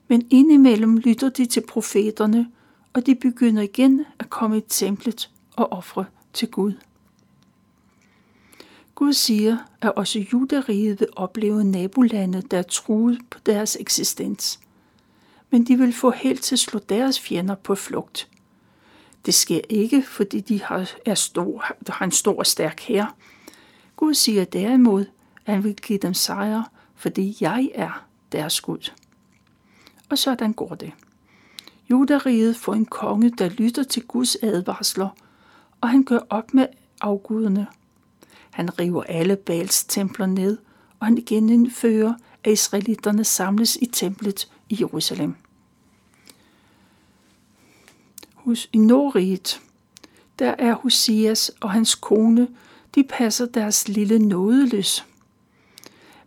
Men 0.09 0.27
indimellem 0.31 0.97
lytter 0.97 1.29
de 1.29 1.47
til 1.47 1.63
profeterne, 1.69 2.47
og 2.93 3.07
de 3.07 3.15
begynder 3.15 3.63
igen 3.63 4.05
at 4.19 4.31
komme 4.31 4.59
i 4.59 4.61
templet 4.61 5.31
og 5.57 5.73
ofre 5.73 6.05
til 6.33 6.49
Gud. 6.49 6.73
Gud 8.97 9.13
siger, 9.13 9.57
at 9.81 9.93
også 9.97 10.25
juderiet 10.33 11.01
vil 11.01 11.09
opleve 11.17 11.65
nabolande, 11.65 12.43
der 12.43 12.59
er 12.59 12.63
truet 12.63 13.19
på 13.31 13.39
deres 13.47 13.77
eksistens. 13.81 14.61
Men 15.51 15.67
de 15.67 15.79
vil 15.79 15.93
få 15.93 16.11
held 16.11 16.39
til 16.39 16.55
at 16.55 16.59
slå 16.59 16.81
deres 16.89 17.21
fjender 17.21 17.55
på 17.55 17.75
flugt. 17.75 18.29
Det 19.27 19.35
sker 19.35 19.61
ikke, 19.69 20.03
fordi 20.03 20.41
de 20.41 20.63
har, 20.63 20.91
er 21.07 21.15
stor, 21.15 21.65
har 21.89 22.05
en 22.05 22.13
stor 22.13 22.39
og 22.39 22.47
stærk 22.47 22.81
her. 22.81 23.07
Gud 23.97 24.15
siger 24.15 24.45
derimod, 24.45 25.05
at 25.47 25.55
han 25.55 25.65
vil 25.65 25.77
give 25.77 25.99
dem 25.99 26.15
sejr, 26.15 26.71
fordi 26.95 27.37
jeg 27.41 27.71
er 27.75 28.05
deres 28.33 28.61
Gud. 28.61 28.93
Og 30.09 30.19
sådan 30.19 30.53
går 30.53 30.75
det. 30.75 30.93
Judariet 31.91 32.57
får 32.57 32.75
en 32.75 32.87
konge, 32.87 33.31
der 33.31 33.49
lytter 33.49 33.83
til 33.83 34.03
Guds 34.03 34.37
advarsler, 34.43 35.09
og 35.81 35.89
han 35.89 36.05
gør 36.05 36.21
op 36.31 36.55
med 36.55 36.67
afguderne. 37.01 37.67
Han 38.57 38.79
river 38.79 39.03
alle 39.03 39.37
Baals 39.37 39.85
templer 39.85 40.27
ned, 40.27 40.59
og 41.01 41.07
han 41.07 41.23
genindfører, 41.27 42.15
at 42.45 42.53
israelitterne 42.53 43.25
samles 43.25 43.79
i 43.83 43.87
templet 43.87 44.51
i 44.69 44.77
Jerusalem 44.81 45.35
hos 48.47 48.69
i 48.73 48.79
Nordriget. 48.79 49.61
Der 50.39 50.55
er 50.59 50.75
Hosias 50.75 51.51
og 51.61 51.71
hans 51.71 51.95
kone, 51.95 52.49
de 52.95 53.05
passer 53.05 53.47
deres 53.47 53.89
lille 53.89 54.19
nådeløs. 54.19 55.07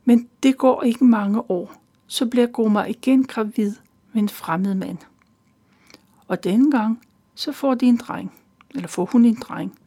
Men 0.05 0.29
det 0.43 0.57
går 0.57 0.83
ikke 0.83 1.05
mange 1.05 1.51
år, 1.51 1.81
så 2.07 2.25
bliver 2.25 2.47
Gomer 2.47 2.85
igen 2.85 3.23
gravid 3.23 3.75
med 4.13 4.21
en 4.21 4.29
fremmed 4.29 4.75
mand. 4.75 4.97
Og 6.27 6.43
denne 6.43 6.71
gang, 6.71 7.01
så 7.35 7.51
får 7.51 7.75
de 7.75 7.85
en 7.85 7.97
dreng, 7.97 8.33
eller 8.75 8.87
får 8.87 9.05
hun 9.05 9.25
en 9.25 9.35
dreng. 9.35 9.78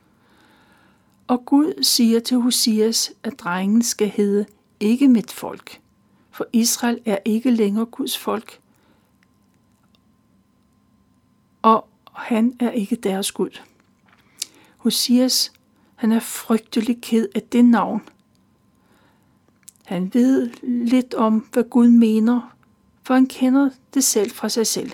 Og 1.32 1.44
Gud 1.44 1.82
siger 1.82 2.20
til 2.20 2.36
Hosias, 2.36 3.12
at 3.22 3.40
drengen 3.40 3.82
skal 3.82 4.08
hedde 4.08 4.46
ikke 4.80 5.08
mit 5.08 5.30
folk, 5.30 5.80
for 6.30 6.46
Israel 6.52 7.00
er 7.04 7.18
ikke 7.24 7.50
længere 7.50 7.86
Guds 7.86 8.18
folk. 8.18 8.60
Og 11.62 11.88
han 12.12 12.56
er 12.60 12.70
ikke 12.70 12.96
deres 12.96 13.32
Gud. 13.32 13.60
Hosias, 14.76 15.52
han 15.94 16.12
er 16.12 16.20
frygtelig 16.20 17.00
ked 17.00 17.28
af 17.34 17.42
det 17.42 17.64
navn. 17.64 18.02
Han 19.84 20.14
ved 20.14 20.50
lidt 20.62 21.14
om, 21.14 21.48
hvad 21.52 21.64
Gud 21.64 21.88
mener, 21.88 22.54
for 23.02 23.14
han 23.14 23.26
kender 23.26 23.70
det 23.94 24.04
selv 24.04 24.30
fra 24.30 24.48
sig 24.48 24.66
selv. 24.66 24.90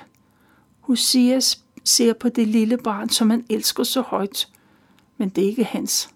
Hosias 0.81 1.65
ser 1.85 2.13
på 2.13 2.29
det 2.29 2.49
lille 2.49 2.77
barn, 2.77 3.09
som 3.09 3.31
han 3.31 3.47
elsker 3.51 3.85
så 3.85 4.01
højt, 4.01 4.49
men 5.17 5.29
det 5.29 5.45
er 5.45 5.49
ikke 5.49 5.65
hans. 5.65 6.11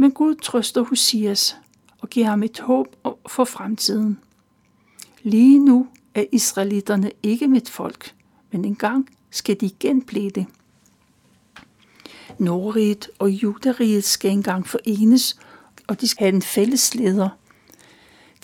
Men 0.00 0.10
Gud 0.10 0.34
trøster 0.34 0.82
Hosias 0.82 1.56
og 1.98 2.10
giver 2.10 2.26
ham 2.26 2.42
et 2.42 2.60
håb 2.60 2.96
for 3.26 3.44
fremtiden. 3.44 4.18
Lige 5.22 5.58
nu 5.58 5.86
er 6.14 6.24
israelitterne 6.32 7.10
ikke 7.22 7.48
mit 7.48 7.70
folk, 7.70 8.14
men 8.50 8.64
engang 8.64 9.08
skal 9.30 9.60
de 9.60 9.66
igen 9.66 10.02
blive 10.02 10.30
det. 10.30 10.46
Nordriget 12.38 13.10
og 13.18 13.30
Judariget 13.30 14.04
skal 14.04 14.30
engang 14.30 14.66
forenes, 14.66 15.38
og 15.86 16.00
de 16.00 16.08
skal 16.08 16.24
have 16.24 16.34
en 16.34 16.42
fælles 16.42 16.94
leder. 16.94 17.28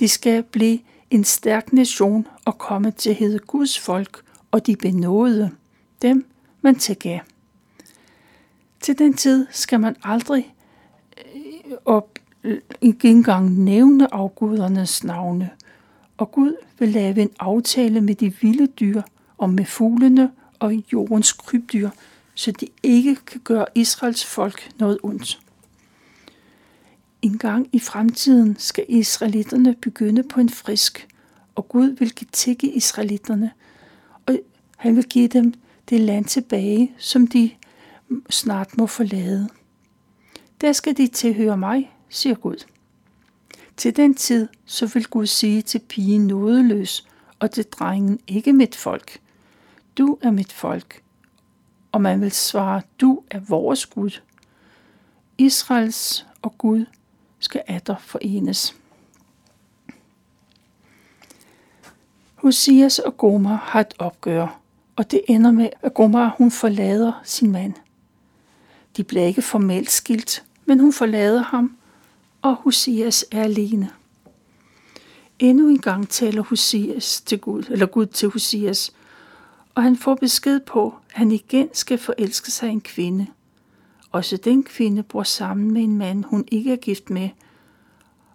De 0.01 0.09
skal 0.09 0.43
blive 0.43 0.79
en 1.11 1.25
stærk 1.25 1.73
nation 1.73 2.27
og 2.45 2.59
komme 2.59 2.91
til 2.91 3.11
at 3.11 3.17
hedde 3.17 3.39
Guds 3.39 3.79
folk, 3.79 4.23
og 4.51 4.67
de 4.67 4.77
benåede 4.77 5.51
dem, 6.03 6.27
man 6.63 6.75
tilgav. 6.75 7.21
Til 8.81 8.99
den 8.99 9.15
tid 9.15 9.47
skal 9.51 9.81
man 9.81 9.97
aldrig 10.03 10.53
og 11.85 11.95
op, 11.97 12.19
ikke 12.81 13.09
engang 13.09 13.65
nævne 13.65 14.15
afgudernes 14.15 15.05
navne, 15.05 15.51
og 16.17 16.33
Gud 16.33 16.57
vil 16.79 16.89
lave 16.89 17.21
en 17.21 17.31
aftale 17.39 18.01
med 18.01 18.15
de 18.15 18.35
vilde 18.41 18.67
dyr 18.67 19.03
og 19.39 19.51
med 19.51 19.65
fuglene 19.65 20.31
og 20.59 20.75
jordens 20.93 21.33
krybdyr, 21.33 21.91
så 22.35 22.53
de 22.53 22.67
ikke 22.83 23.15
kan 23.15 23.41
gøre 23.41 23.67
Israels 23.75 24.25
folk 24.25 24.71
noget 24.79 24.99
ondt. 25.03 25.41
En 27.23 27.39
gang 27.39 27.69
i 27.73 27.79
fremtiden 27.79 28.57
skal 28.59 28.85
israelitterne 28.89 29.75
begynde 29.75 30.23
på 30.23 30.41
en 30.41 30.49
frisk, 30.49 31.09
og 31.55 31.69
Gud 31.69 31.89
vil 31.89 32.15
give 32.15 32.29
til 32.33 32.77
israelitterne, 32.77 33.51
og 34.27 34.39
han 34.77 34.97
vil 34.97 35.05
give 35.05 35.29
dem 35.29 35.55
det 35.91 36.01
land 36.01 36.25
tilbage, 36.25 36.93
som 36.99 37.27
de 37.27 37.51
snart 38.31 38.79
må 38.79 38.87
forlade. 38.87 39.49
Der 40.61 40.73
skal 40.73 40.97
de 40.97 41.07
tilhøre 41.07 41.57
mig, 41.57 41.97
siger 42.09 42.35
Gud. 42.35 42.65
Til 43.77 43.97
den 43.97 44.15
tid, 44.15 44.49
så 44.65 44.87
vil 44.87 45.07
Gud 45.07 45.27
sige 45.27 45.63
til 45.63 45.79
pigen 45.79 46.27
nådeløs, 46.27 47.09
og 47.39 47.51
til 47.51 47.65
drengen 47.65 48.21
ikke 48.27 48.53
mit 48.53 48.75
folk– 48.75 49.19
du 49.99 50.19
er 50.23 50.31
mit 50.31 50.53
folk. 50.53 51.03
Og 51.93 52.01
man 52.01 52.21
vil 52.21 52.33
svare, 52.33 52.83
du 53.01 53.23
er 53.31 53.41
vores 53.41 53.87
Gud. 53.87 54.21
Israels 55.39 56.27
og 56.43 56.59
Gud 56.59 56.85
skal 57.39 57.63
atter 57.67 57.97
forenes. 57.99 58.77
Hosias 62.35 62.99
og 62.99 63.17
Gomer 63.17 63.57
har 63.57 63.81
et 63.81 63.95
opgør, 63.99 64.61
og 64.97 65.11
det 65.11 65.21
ender 65.29 65.51
med, 65.51 65.69
at 65.83 65.95
Gomer 65.95 66.31
hun 66.39 66.51
forlader 66.51 67.21
sin 67.25 67.51
mand. 67.51 67.75
De 68.97 69.05
bliver 69.05 69.25
ikke 69.25 69.43
formelt 69.43 69.91
skilt, 69.91 70.45
men 70.67 70.81
hun 70.81 70.93
forlader 70.93 71.43
ham, 71.43 71.77
og 72.43 72.55
Hosias 72.55 73.25
er 73.31 73.43
alene. 73.43 73.91
Endnu 75.39 75.69
en 75.69 75.79
gang 75.79 76.09
taler 76.09 76.43
Hosias 76.43 77.21
til 77.21 77.39
Gud, 77.39 77.63
eller 77.71 77.87
Gud 77.87 78.07
til 78.07 78.29
Hosias, 78.29 78.93
og 79.75 79.83
han 79.83 79.97
får 79.97 80.15
besked 80.15 80.61
på, 80.61 80.95
at 81.11 81.17
han 81.17 81.33
igen 81.33 81.69
skal 81.73 81.99
forelske 81.99 82.51
sig 82.51 82.69
en 82.69 82.81
kvinde. 82.81 83.27
Også 84.13 84.37
den 84.37 84.65
kvinde 84.65 85.03
bor 85.03 85.23
sammen 85.23 85.71
med 85.71 85.83
en 85.83 85.99
mand, 85.99 86.25
hun 86.25 86.45
ikke 86.53 86.73
er 86.73 86.77
gift 86.77 87.11
med, 87.11 87.29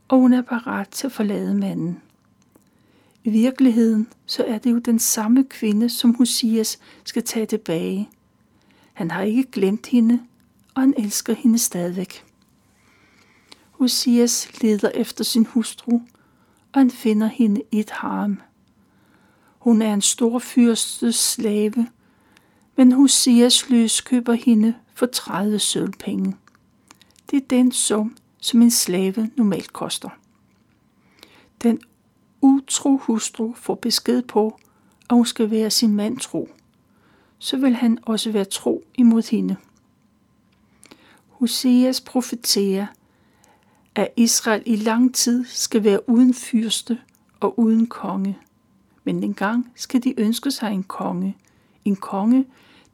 og 0.08 0.18
hun 0.18 0.34
er 0.34 0.42
parat 0.42 0.90
til 0.90 1.08
at 1.08 1.12
forlade 1.12 1.56
manden. 1.56 2.02
I 3.24 3.30
virkeligheden 3.30 4.08
så 4.26 4.44
er 4.44 4.58
det 4.58 4.72
jo 4.72 4.78
den 4.78 5.00
samme 5.00 5.44
kvinde, 5.44 5.90
som 5.90 6.16
Hosias 6.16 6.80
skal 7.04 7.24
tage 7.24 7.46
tilbage. 7.46 8.10
Han 8.94 9.12
har 9.12 9.22
ikke 9.22 9.52
glemt 9.52 9.88
hende, 9.88 10.20
og 10.76 10.82
han 10.82 10.94
elsker 10.98 11.34
hende 11.34 11.58
stadigvæk. 11.58 12.26
Hosias 13.72 14.62
leder 14.62 14.90
efter 14.90 15.24
sin 15.24 15.46
hustru, 15.46 15.92
og 16.74 16.80
han 16.80 16.92
finder 16.92 17.28
hende 17.28 17.62
i 17.72 17.80
et 17.80 17.90
harem. 17.90 18.38
Hun 19.60 19.82
er 19.82 19.94
en 19.94 20.02
stor 20.02 20.40
fyrstes 20.40 21.16
slave, 21.16 21.88
men 22.76 22.92
Hosias 22.92 23.70
løskøber 23.70 24.34
hende 24.34 24.76
for 24.94 25.06
30 25.06 25.60
sølvpenge. 25.60 26.36
Det 27.32 27.38
er 27.38 27.48
den 27.50 27.72
sum, 27.72 28.18
som 28.42 28.62
en 28.62 28.72
slave 28.72 29.32
normalt 29.38 29.74
koster. 29.74 30.10
Den 31.64 31.82
utro 32.42 32.98
hustru 32.98 33.54
får 33.54 33.76
besked 33.76 34.22
på, 34.22 34.60
at 35.10 35.16
hun 35.16 35.26
skal 35.26 35.52
være 35.52 35.70
sin 35.70 35.94
mand 35.94 36.18
tro. 36.18 36.50
Så 37.40 37.58
vil 37.58 37.76
han 37.76 37.98
også 38.02 38.32
være 38.32 38.46
tro 38.46 38.84
imod 38.96 39.32
hende. 39.32 39.58
Hoseas 41.42 42.02
profeterer, 42.02 42.88
at 43.96 44.08
Israel 44.16 44.64
i 44.66 44.76
lang 44.76 45.16
tid 45.16 45.46
skal 45.46 45.84
være 45.84 46.10
uden 46.10 46.34
fyrste 46.34 47.00
og 47.40 47.60
uden 47.60 47.88
konge. 47.88 48.38
Men 49.04 49.24
engang 49.24 49.72
skal 49.76 50.04
de 50.04 50.20
ønske 50.20 50.52
sig 50.52 50.72
en 50.72 50.84
konge. 50.84 51.38
En 51.86 51.96
konge, 51.96 52.46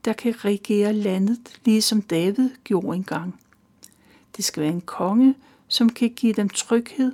der 0.05 0.13
kan 0.13 0.45
regere 0.45 0.93
landet, 0.93 1.60
ligesom 1.65 2.01
David 2.01 2.49
gjorde 2.63 2.95
engang. 2.97 3.39
Det 4.38 4.45
skal 4.45 4.63
være 4.63 4.71
en 4.71 4.81
konge, 4.81 5.36
som 5.67 5.89
kan 5.89 6.10
give 6.10 6.33
dem 6.33 6.49
tryghed 6.49 7.12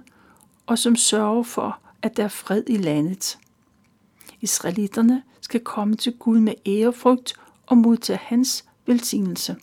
og 0.65 0.79
som 0.79 0.95
sørger 0.95 1.43
for, 1.43 1.79
at 2.01 2.17
der 2.17 2.23
er 2.23 2.27
fred 2.27 2.63
i 2.67 2.77
landet. 2.77 3.39
Israelitterne 4.41 5.23
skal 5.41 5.59
komme 5.59 5.95
til 5.95 6.13
Gud 6.13 6.39
med 6.39 6.53
ærefrygt 6.65 7.33
og 7.65 7.77
modtage 7.77 8.19
hans 8.23 8.65
velsignelse. 8.85 9.55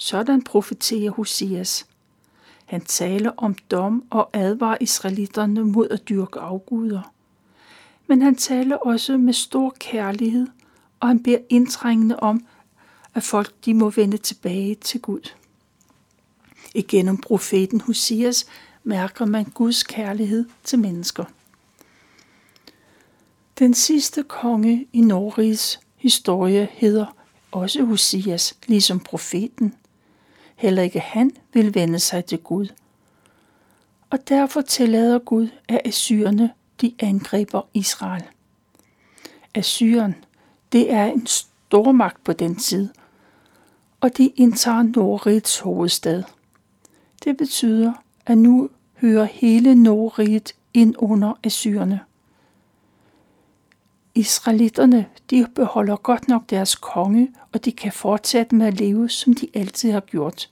Sådan 0.00 0.42
profeterer 0.42 1.10
Hosias. 1.10 1.86
Han 2.64 2.80
taler 2.80 3.30
om 3.36 3.54
dom 3.54 4.04
og 4.10 4.30
advarer 4.32 4.76
israelitterne 4.80 5.64
mod 5.64 5.88
at 5.88 6.08
dyrke 6.08 6.40
afguder. 6.40 7.12
Men 8.06 8.22
han 8.22 8.34
taler 8.34 8.76
også 8.76 9.16
med 9.16 9.32
stor 9.32 9.74
kærlighed, 9.78 10.46
og 11.00 11.08
han 11.08 11.22
beder 11.22 11.38
indtrængende 11.48 12.20
om, 12.20 12.46
at 13.14 13.22
folk 13.22 13.54
de 13.64 13.74
må 13.74 13.90
vende 13.90 14.16
tilbage 14.16 14.74
til 14.74 15.00
Gud. 15.00 15.30
Igennem 16.74 17.16
profeten 17.16 17.80
Hosias 17.80 18.46
mærker 18.84 19.24
man 19.24 19.44
Guds 19.44 19.82
kærlighed 19.82 20.48
til 20.64 20.78
mennesker. 20.78 21.24
Den 23.58 23.74
sidste 23.74 24.22
konge 24.22 24.86
i 24.92 25.00
Norrigs 25.00 25.80
historie 25.96 26.68
hedder 26.72 27.16
også 27.52 27.84
Hosias, 27.84 28.54
ligesom 28.66 29.00
profeten. 29.00 29.74
Heller 30.60 30.82
ikke 30.82 31.00
han 31.00 31.30
vil 31.52 31.74
vende 31.74 31.98
sig 31.98 32.24
til 32.24 32.38
Gud. 32.38 32.66
Og 34.10 34.28
derfor 34.28 34.60
tillader 34.60 35.18
Gud, 35.18 35.48
at 35.68 35.80
assyrerne 35.84 36.50
de 36.80 36.94
angriber 36.98 37.62
Israel. 37.74 38.24
Assyren, 39.54 40.14
det 40.72 40.92
er 40.92 41.04
en 41.04 41.26
stormagt 41.26 42.24
på 42.24 42.32
den 42.32 42.56
tid, 42.56 42.88
og 44.00 44.16
de 44.16 44.26
indtager 44.26 44.82
Nordrigets 44.82 45.58
hovedstad. 45.58 46.22
Det 47.24 47.36
betyder, 47.36 47.92
at 48.26 48.38
nu 48.38 48.70
hører 48.94 49.24
hele 49.24 49.74
Nordriget 49.74 50.54
ind 50.74 50.94
under 50.98 51.38
Assyrerne. 51.42 52.00
Israelitterne 54.20 55.06
de 55.30 55.46
beholder 55.54 55.96
godt 55.96 56.28
nok 56.28 56.50
deres 56.50 56.74
konge, 56.74 57.28
og 57.52 57.64
de 57.64 57.72
kan 57.72 57.92
fortsætte 57.92 58.54
med 58.54 58.66
at 58.66 58.80
leve, 58.80 59.08
som 59.08 59.34
de 59.34 59.48
altid 59.54 59.92
har 59.92 60.00
gjort. 60.00 60.50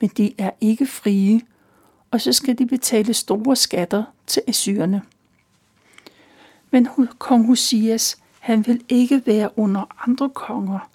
Men 0.00 0.10
de 0.16 0.34
er 0.38 0.50
ikke 0.60 0.86
frie, 0.86 1.40
og 2.10 2.20
så 2.20 2.32
skal 2.32 2.58
de 2.58 2.66
betale 2.66 3.14
store 3.14 3.56
skatter 3.56 4.04
til 4.26 4.42
Assyrerne. 4.46 5.02
Men 6.70 6.88
kong 7.18 7.46
Hosias, 7.46 8.16
han 8.40 8.66
vil 8.66 8.84
ikke 8.88 9.22
være 9.26 9.58
under 9.58 10.08
andre 10.08 10.30
konger. 10.30 10.90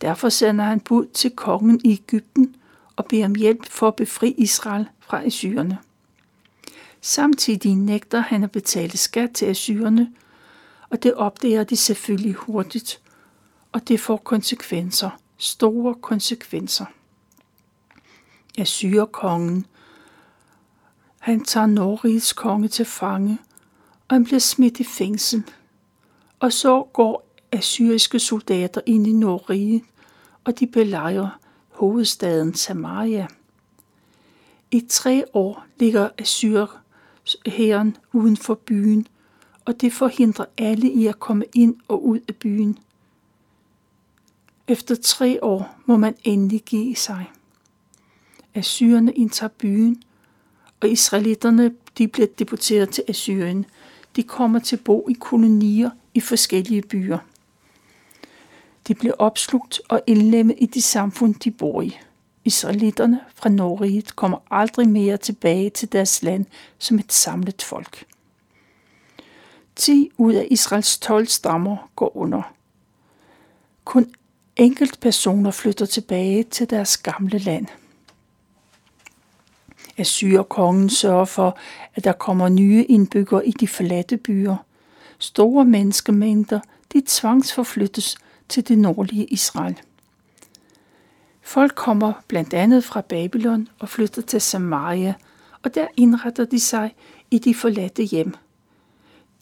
Derfor 0.00 0.28
sender 0.28 0.64
han 0.64 0.80
bud 0.80 1.06
til 1.06 1.30
kongen 1.30 1.80
i 1.84 1.92
Ægypten 1.92 2.56
og 2.96 3.06
beder 3.06 3.24
om 3.24 3.34
hjælp 3.34 3.66
for 3.70 3.88
at 3.88 3.96
befri 3.96 4.34
Israel 4.38 4.88
fra 5.00 5.26
Assyrerne. 5.26 5.78
Samtidig 7.00 7.74
nægter 7.74 8.20
han 8.20 8.44
at 8.44 8.50
betale 8.50 8.98
skat 8.98 9.30
til 9.30 9.46
Assyrerne, 9.46 10.12
og 10.90 11.02
det 11.02 11.14
opdager 11.14 11.64
de 11.64 11.76
selvfølgelig 11.76 12.34
hurtigt, 12.34 13.00
og 13.72 13.88
det 13.88 14.00
får 14.00 14.16
konsekvenser, 14.16 15.10
store 15.36 15.94
konsekvenser. 15.94 16.86
Assyrkongen, 18.58 19.66
han 21.18 21.44
tager 21.44 21.66
Nordrigets 21.66 22.32
konge 22.32 22.68
til 22.68 22.84
fange, 22.84 23.38
og 24.08 24.14
han 24.14 24.24
bliver 24.24 24.40
smidt 24.40 24.80
i 24.80 24.84
fængsel. 24.84 25.42
Og 26.40 26.52
så 26.52 26.82
går 26.92 27.28
assyriske 27.52 28.18
soldater 28.18 28.80
ind 28.86 29.06
i 29.06 29.12
Norrige, 29.12 29.84
og 30.44 30.58
de 30.58 30.66
belejrer 30.66 31.38
hovedstaden 31.70 32.54
Samaria. 32.54 33.26
I 34.70 34.86
tre 34.88 35.24
år 35.32 35.66
ligger 35.76 36.08
Assyr-hæren 36.18 37.96
uden 38.12 38.36
for 38.36 38.54
byen, 38.54 39.06
og 39.68 39.80
det 39.80 39.92
forhindrer 39.92 40.44
alle 40.58 40.90
i 40.90 41.06
at 41.06 41.20
komme 41.20 41.44
ind 41.54 41.76
og 41.88 42.06
ud 42.06 42.20
af 42.28 42.36
byen. 42.36 42.78
Efter 44.68 44.94
tre 44.94 45.44
år 45.44 45.76
må 45.86 45.96
man 45.96 46.14
endelig 46.24 46.62
give 46.62 46.96
sig. 46.96 47.30
Assyrerne 48.54 49.12
indtager 49.12 49.50
byen, 49.58 50.02
og 50.80 50.88
israelitterne 50.88 51.74
de 51.98 52.08
bliver 52.08 52.26
deporteret 52.38 52.90
til 52.90 53.04
Assyrien. 53.08 53.66
De 54.16 54.22
kommer 54.22 54.58
til 54.58 54.76
bo 54.76 55.06
i 55.10 55.12
kolonier 55.12 55.90
i 56.14 56.20
forskellige 56.20 56.82
byer. 56.82 57.18
De 58.88 58.94
bliver 58.94 59.14
opslugt 59.18 59.80
og 59.88 60.00
indlemmet 60.06 60.56
i 60.58 60.66
de 60.66 60.82
samfund, 60.82 61.34
de 61.34 61.50
bor 61.50 61.82
i. 61.82 61.98
Israelitterne 62.44 63.20
fra 63.34 63.48
Norge 63.48 64.02
kommer 64.16 64.38
aldrig 64.50 64.88
mere 64.88 65.16
tilbage 65.16 65.70
til 65.70 65.92
deres 65.92 66.22
land 66.22 66.46
som 66.78 66.98
et 66.98 67.12
samlet 67.12 67.62
folk. 67.62 68.07
10 69.78 70.10
ud 70.16 70.34
af 70.34 70.46
Israels 70.50 70.98
12 70.98 71.26
stammer 71.26 71.90
går 71.96 72.16
under. 72.16 72.42
Kun 73.84 74.14
enkelt 74.56 75.00
personer 75.00 75.50
flytter 75.50 75.86
tilbage 75.86 76.42
til 76.42 76.70
deres 76.70 76.96
gamle 76.96 77.38
land. 77.38 77.66
Assyrkongen 79.98 80.90
sørger 80.90 81.24
for, 81.24 81.58
at 81.94 82.04
der 82.04 82.12
kommer 82.12 82.48
nye 82.48 82.84
indbyggere 82.84 83.46
i 83.46 83.50
de 83.50 83.68
forladte 83.68 84.16
byer. 84.16 84.56
Store 85.18 85.64
menneskemængder 85.64 86.60
de 86.92 87.02
tvangsforflyttes 87.06 88.16
til 88.48 88.68
det 88.68 88.78
nordlige 88.78 89.26
Israel. 89.26 89.80
Folk 91.42 91.74
kommer 91.74 92.12
blandt 92.28 92.54
andet 92.54 92.84
fra 92.84 93.00
Babylon 93.00 93.68
og 93.78 93.88
flytter 93.88 94.22
til 94.22 94.40
Samaria, 94.40 95.14
og 95.62 95.74
der 95.74 95.86
indretter 95.96 96.44
de 96.44 96.60
sig 96.60 96.94
i 97.30 97.38
de 97.38 97.54
forladte 97.54 98.02
hjem. 98.02 98.34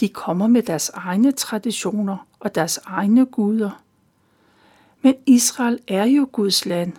De 0.01 0.09
kommer 0.09 0.47
med 0.47 0.63
deres 0.63 0.89
egne 0.89 1.33
traditioner 1.33 2.27
og 2.41 2.55
deres 2.55 2.79
egne 2.85 3.27
guder. 3.27 3.83
Men 5.03 5.15
Israel 5.27 5.79
er 5.89 6.05
jo 6.05 6.29
Guds 6.33 6.67
land, 6.67 6.93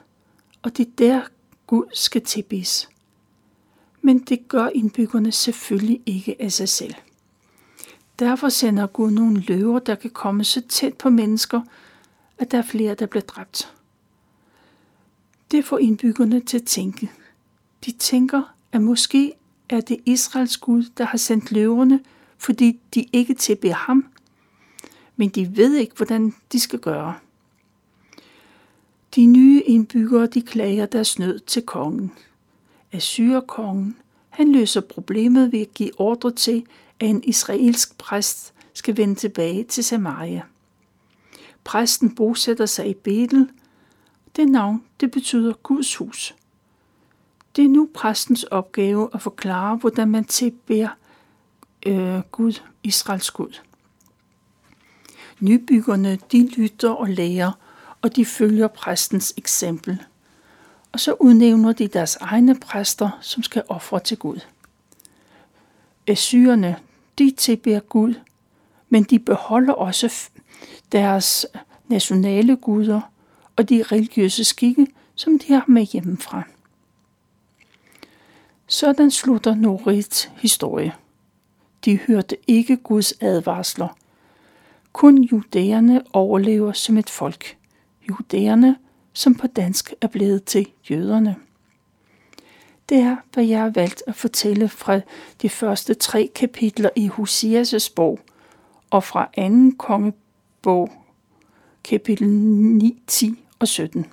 og 0.61 0.77
det 0.77 0.87
er 0.87 0.91
der 0.97 1.21
Gud 1.67 1.85
skal 1.93 2.21
tilbes. 2.21 2.89
Men 4.01 4.19
det 4.19 4.47
gør 4.47 4.67
indbyggerne 4.67 5.31
selvfølgelig 5.31 6.01
ikke 6.05 6.35
af 6.39 6.51
sig 6.51 6.69
selv. 6.69 6.93
Derfor 8.19 8.49
sender 8.49 8.87
Gud 8.87 9.11
nogle 9.11 9.41
løver, 9.41 9.79
der 9.79 9.95
kan 9.95 10.09
komme 10.09 10.43
så 10.43 10.61
tæt 10.61 10.93
på 10.93 11.09
mennesker, 11.09 11.61
at 12.37 12.51
der 12.51 12.57
er 12.57 12.61
flere, 12.61 12.95
der 12.95 13.05
bliver 13.05 13.23
dræbt. 13.23 13.73
Det 15.51 15.65
får 15.65 15.77
indbyggerne 15.77 16.39
til 16.39 16.57
at 16.57 16.63
tænke. 16.63 17.11
De 17.85 17.91
tænker, 17.91 18.55
at 18.71 18.81
måske 18.81 19.33
er 19.69 19.81
det 19.81 19.97
Israels 20.05 20.57
Gud, 20.57 20.83
der 20.97 21.03
har 21.03 21.17
sendt 21.17 21.51
løverne, 21.51 21.99
fordi 22.37 22.79
de 22.93 23.05
ikke 23.13 23.33
tilbeder 23.33 23.73
ham, 23.73 24.05
men 25.15 25.29
de 25.29 25.57
ved 25.57 25.75
ikke, 25.75 25.95
hvordan 25.95 26.35
de 26.51 26.59
skal 26.59 26.79
gøre. 26.79 27.15
De 29.15 29.25
nye 29.25 29.61
indbyggere, 29.65 30.27
de 30.27 30.41
klager 30.41 30.85
deres 30.85 31.19
nød 31.19 31.39
til 31.39 31.61
kongen. 31.61 32.11
Assyrkongen, 32.91 33.97
han 34.29 34.51
løser 34.51 34.81
problemet 34.81 35.51
ved 35.51 35.61
at 35.61 35.73
give 35.73 35.99
ordre 35.99 36.31
til, 36.31 36.65
at 36.99 37.09
en 37.09 37.23
israelsk 37.23 37.97
præst 37.97 38.53
skal 38.73 38.97
vende 38.97 39.15
tilbage 39.15 39.63
til 39.63 39.83
Samaria. 39.83 40.41
Præsten 41.63 42.15
bosætter 42.15 42.65
sig 42.65 42.89
i 42.89 42.93
Betel. 42.93 43.49
Det 44.35 44.49
navn, 44.49 44.83
det 44.99 45.11
betyder 45.11 45.53
Guds 45.53 45.95
hus. 45.95 46.35
Det 47.55 47.65
er 47.65 47.69
nu 47.69 47.89
præstens 47.93 48.43
opgave 48.43 49.09
at 49.13 49.21
forklare, 49.21 49.75
hvordan 49.75 50.11
man 50.11 50.25
tilbeder 50.25 50.89
øh, 51.87 52.19
Gud, 52.31 52.61
Israels 52.83 53.31
Gud. 53.31 53.59
Nybyggerne, 55.39 56.19
de 56.31 56.47
lytter 56.47 56.89
og 56.89 57.09
lærer, 57.09 57.51
og 58.01 58.15
de 58.15 58.25
følger 58.25 58.67
præstens 58.67 59.33
eksempel. 59.37 60.03
Og 60.91 60.99
så 60.99 61.13
udnævner 61.19 61.73
de 61.73 61.87
deres 61.87 62.15
egne 62.15 62.59
præster, 62.59 63.09
som 63.21 63.43
skal 63.43 63.63
ofre 63.69 63.99
til 63.99 64.17
Gud. 64.17 64.39
Assyrerne, 66.07 66.75
de 67.17 67.31
tilbeder 67.31 67.79
Gud, 67.79 68.13
men 68.89 69.03
de 69.03 69.19
beholder 69.19 69.73
også 69.73 70.29
deres 70.91 71.45
nationale 71.87 72.55
guder 72.55 73.01
og 73.55 73.69
de 73.69 73.83
religiøse 73.83 74.43
skikke, 74.43 74.87
som 75.15 75.39
de 75.39 75.53
har 75.53 75.65
med 75.67 75.85
hjemmefra. 75.85 76.43
Sådan 78.67 79.11
slutter 79.11 79.55
Norits 79.55 80.31
historie. 80.37 80.93
De 81.85 81.97
hørte 81.97 82.37
ikke 82.47 82.77
Guds 82.77 83.13
advarsler. 83.21 83.97
Kun 84.93 85.23
judæerne 85.23 86.01
overlever 86.13 86.71
som 86.71 86.97
et 86.97 87.09
folk. 87.09 87.57
Judæerne, 88.09 88.77
som 89.13 89.35
på 89.35 89.47
dansk 89.47 89.93
er 90.01 90.07
blevet 90.07 90.43
til 90.43 90.67
jøderne. 90.89 91.35
Det 92.89 92.97
er, 92.97 93.15
hvad 93.33 93.45
jeg 93.45 93.59
har 93.59 93.69
valgt 93.69 94.03
at 94.07 94.15
fortælle 94.15 94.69
fra 94.69 94.99
de 95.41 95.49
første 95.49 95.93
tre 95.93 96.31
kapitler 96.35 96.89
i 96.95 97.07
Hosias 97.07 97.89
bog 97.89 98.19
og 98.89 99.03
fra 99.03 99.29
anden 99.37 99.75
kongebog, 99.75 100.91
kapitel 101.83 102.29
9, 102.29 103.03
10 103.07 103.43
og 103.59 103.67
17. 103.67 104.05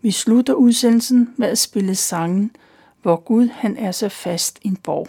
Vi 0.00 0.10
slutter 0.10 0.54
udsendelsen 0.54 1.34
med 1.36 1.48
at 1.48 1.58
spille 1.58 1.94
sangen, 1.94 2.50
hvor 3.02 3.16
Gud 3.16 3.48
han 3.48 3.76
er 3.76 3.92
så 3.92 4.08
fast 4.08 4.58
en 4.62 4.76
borg. 4.76 5.08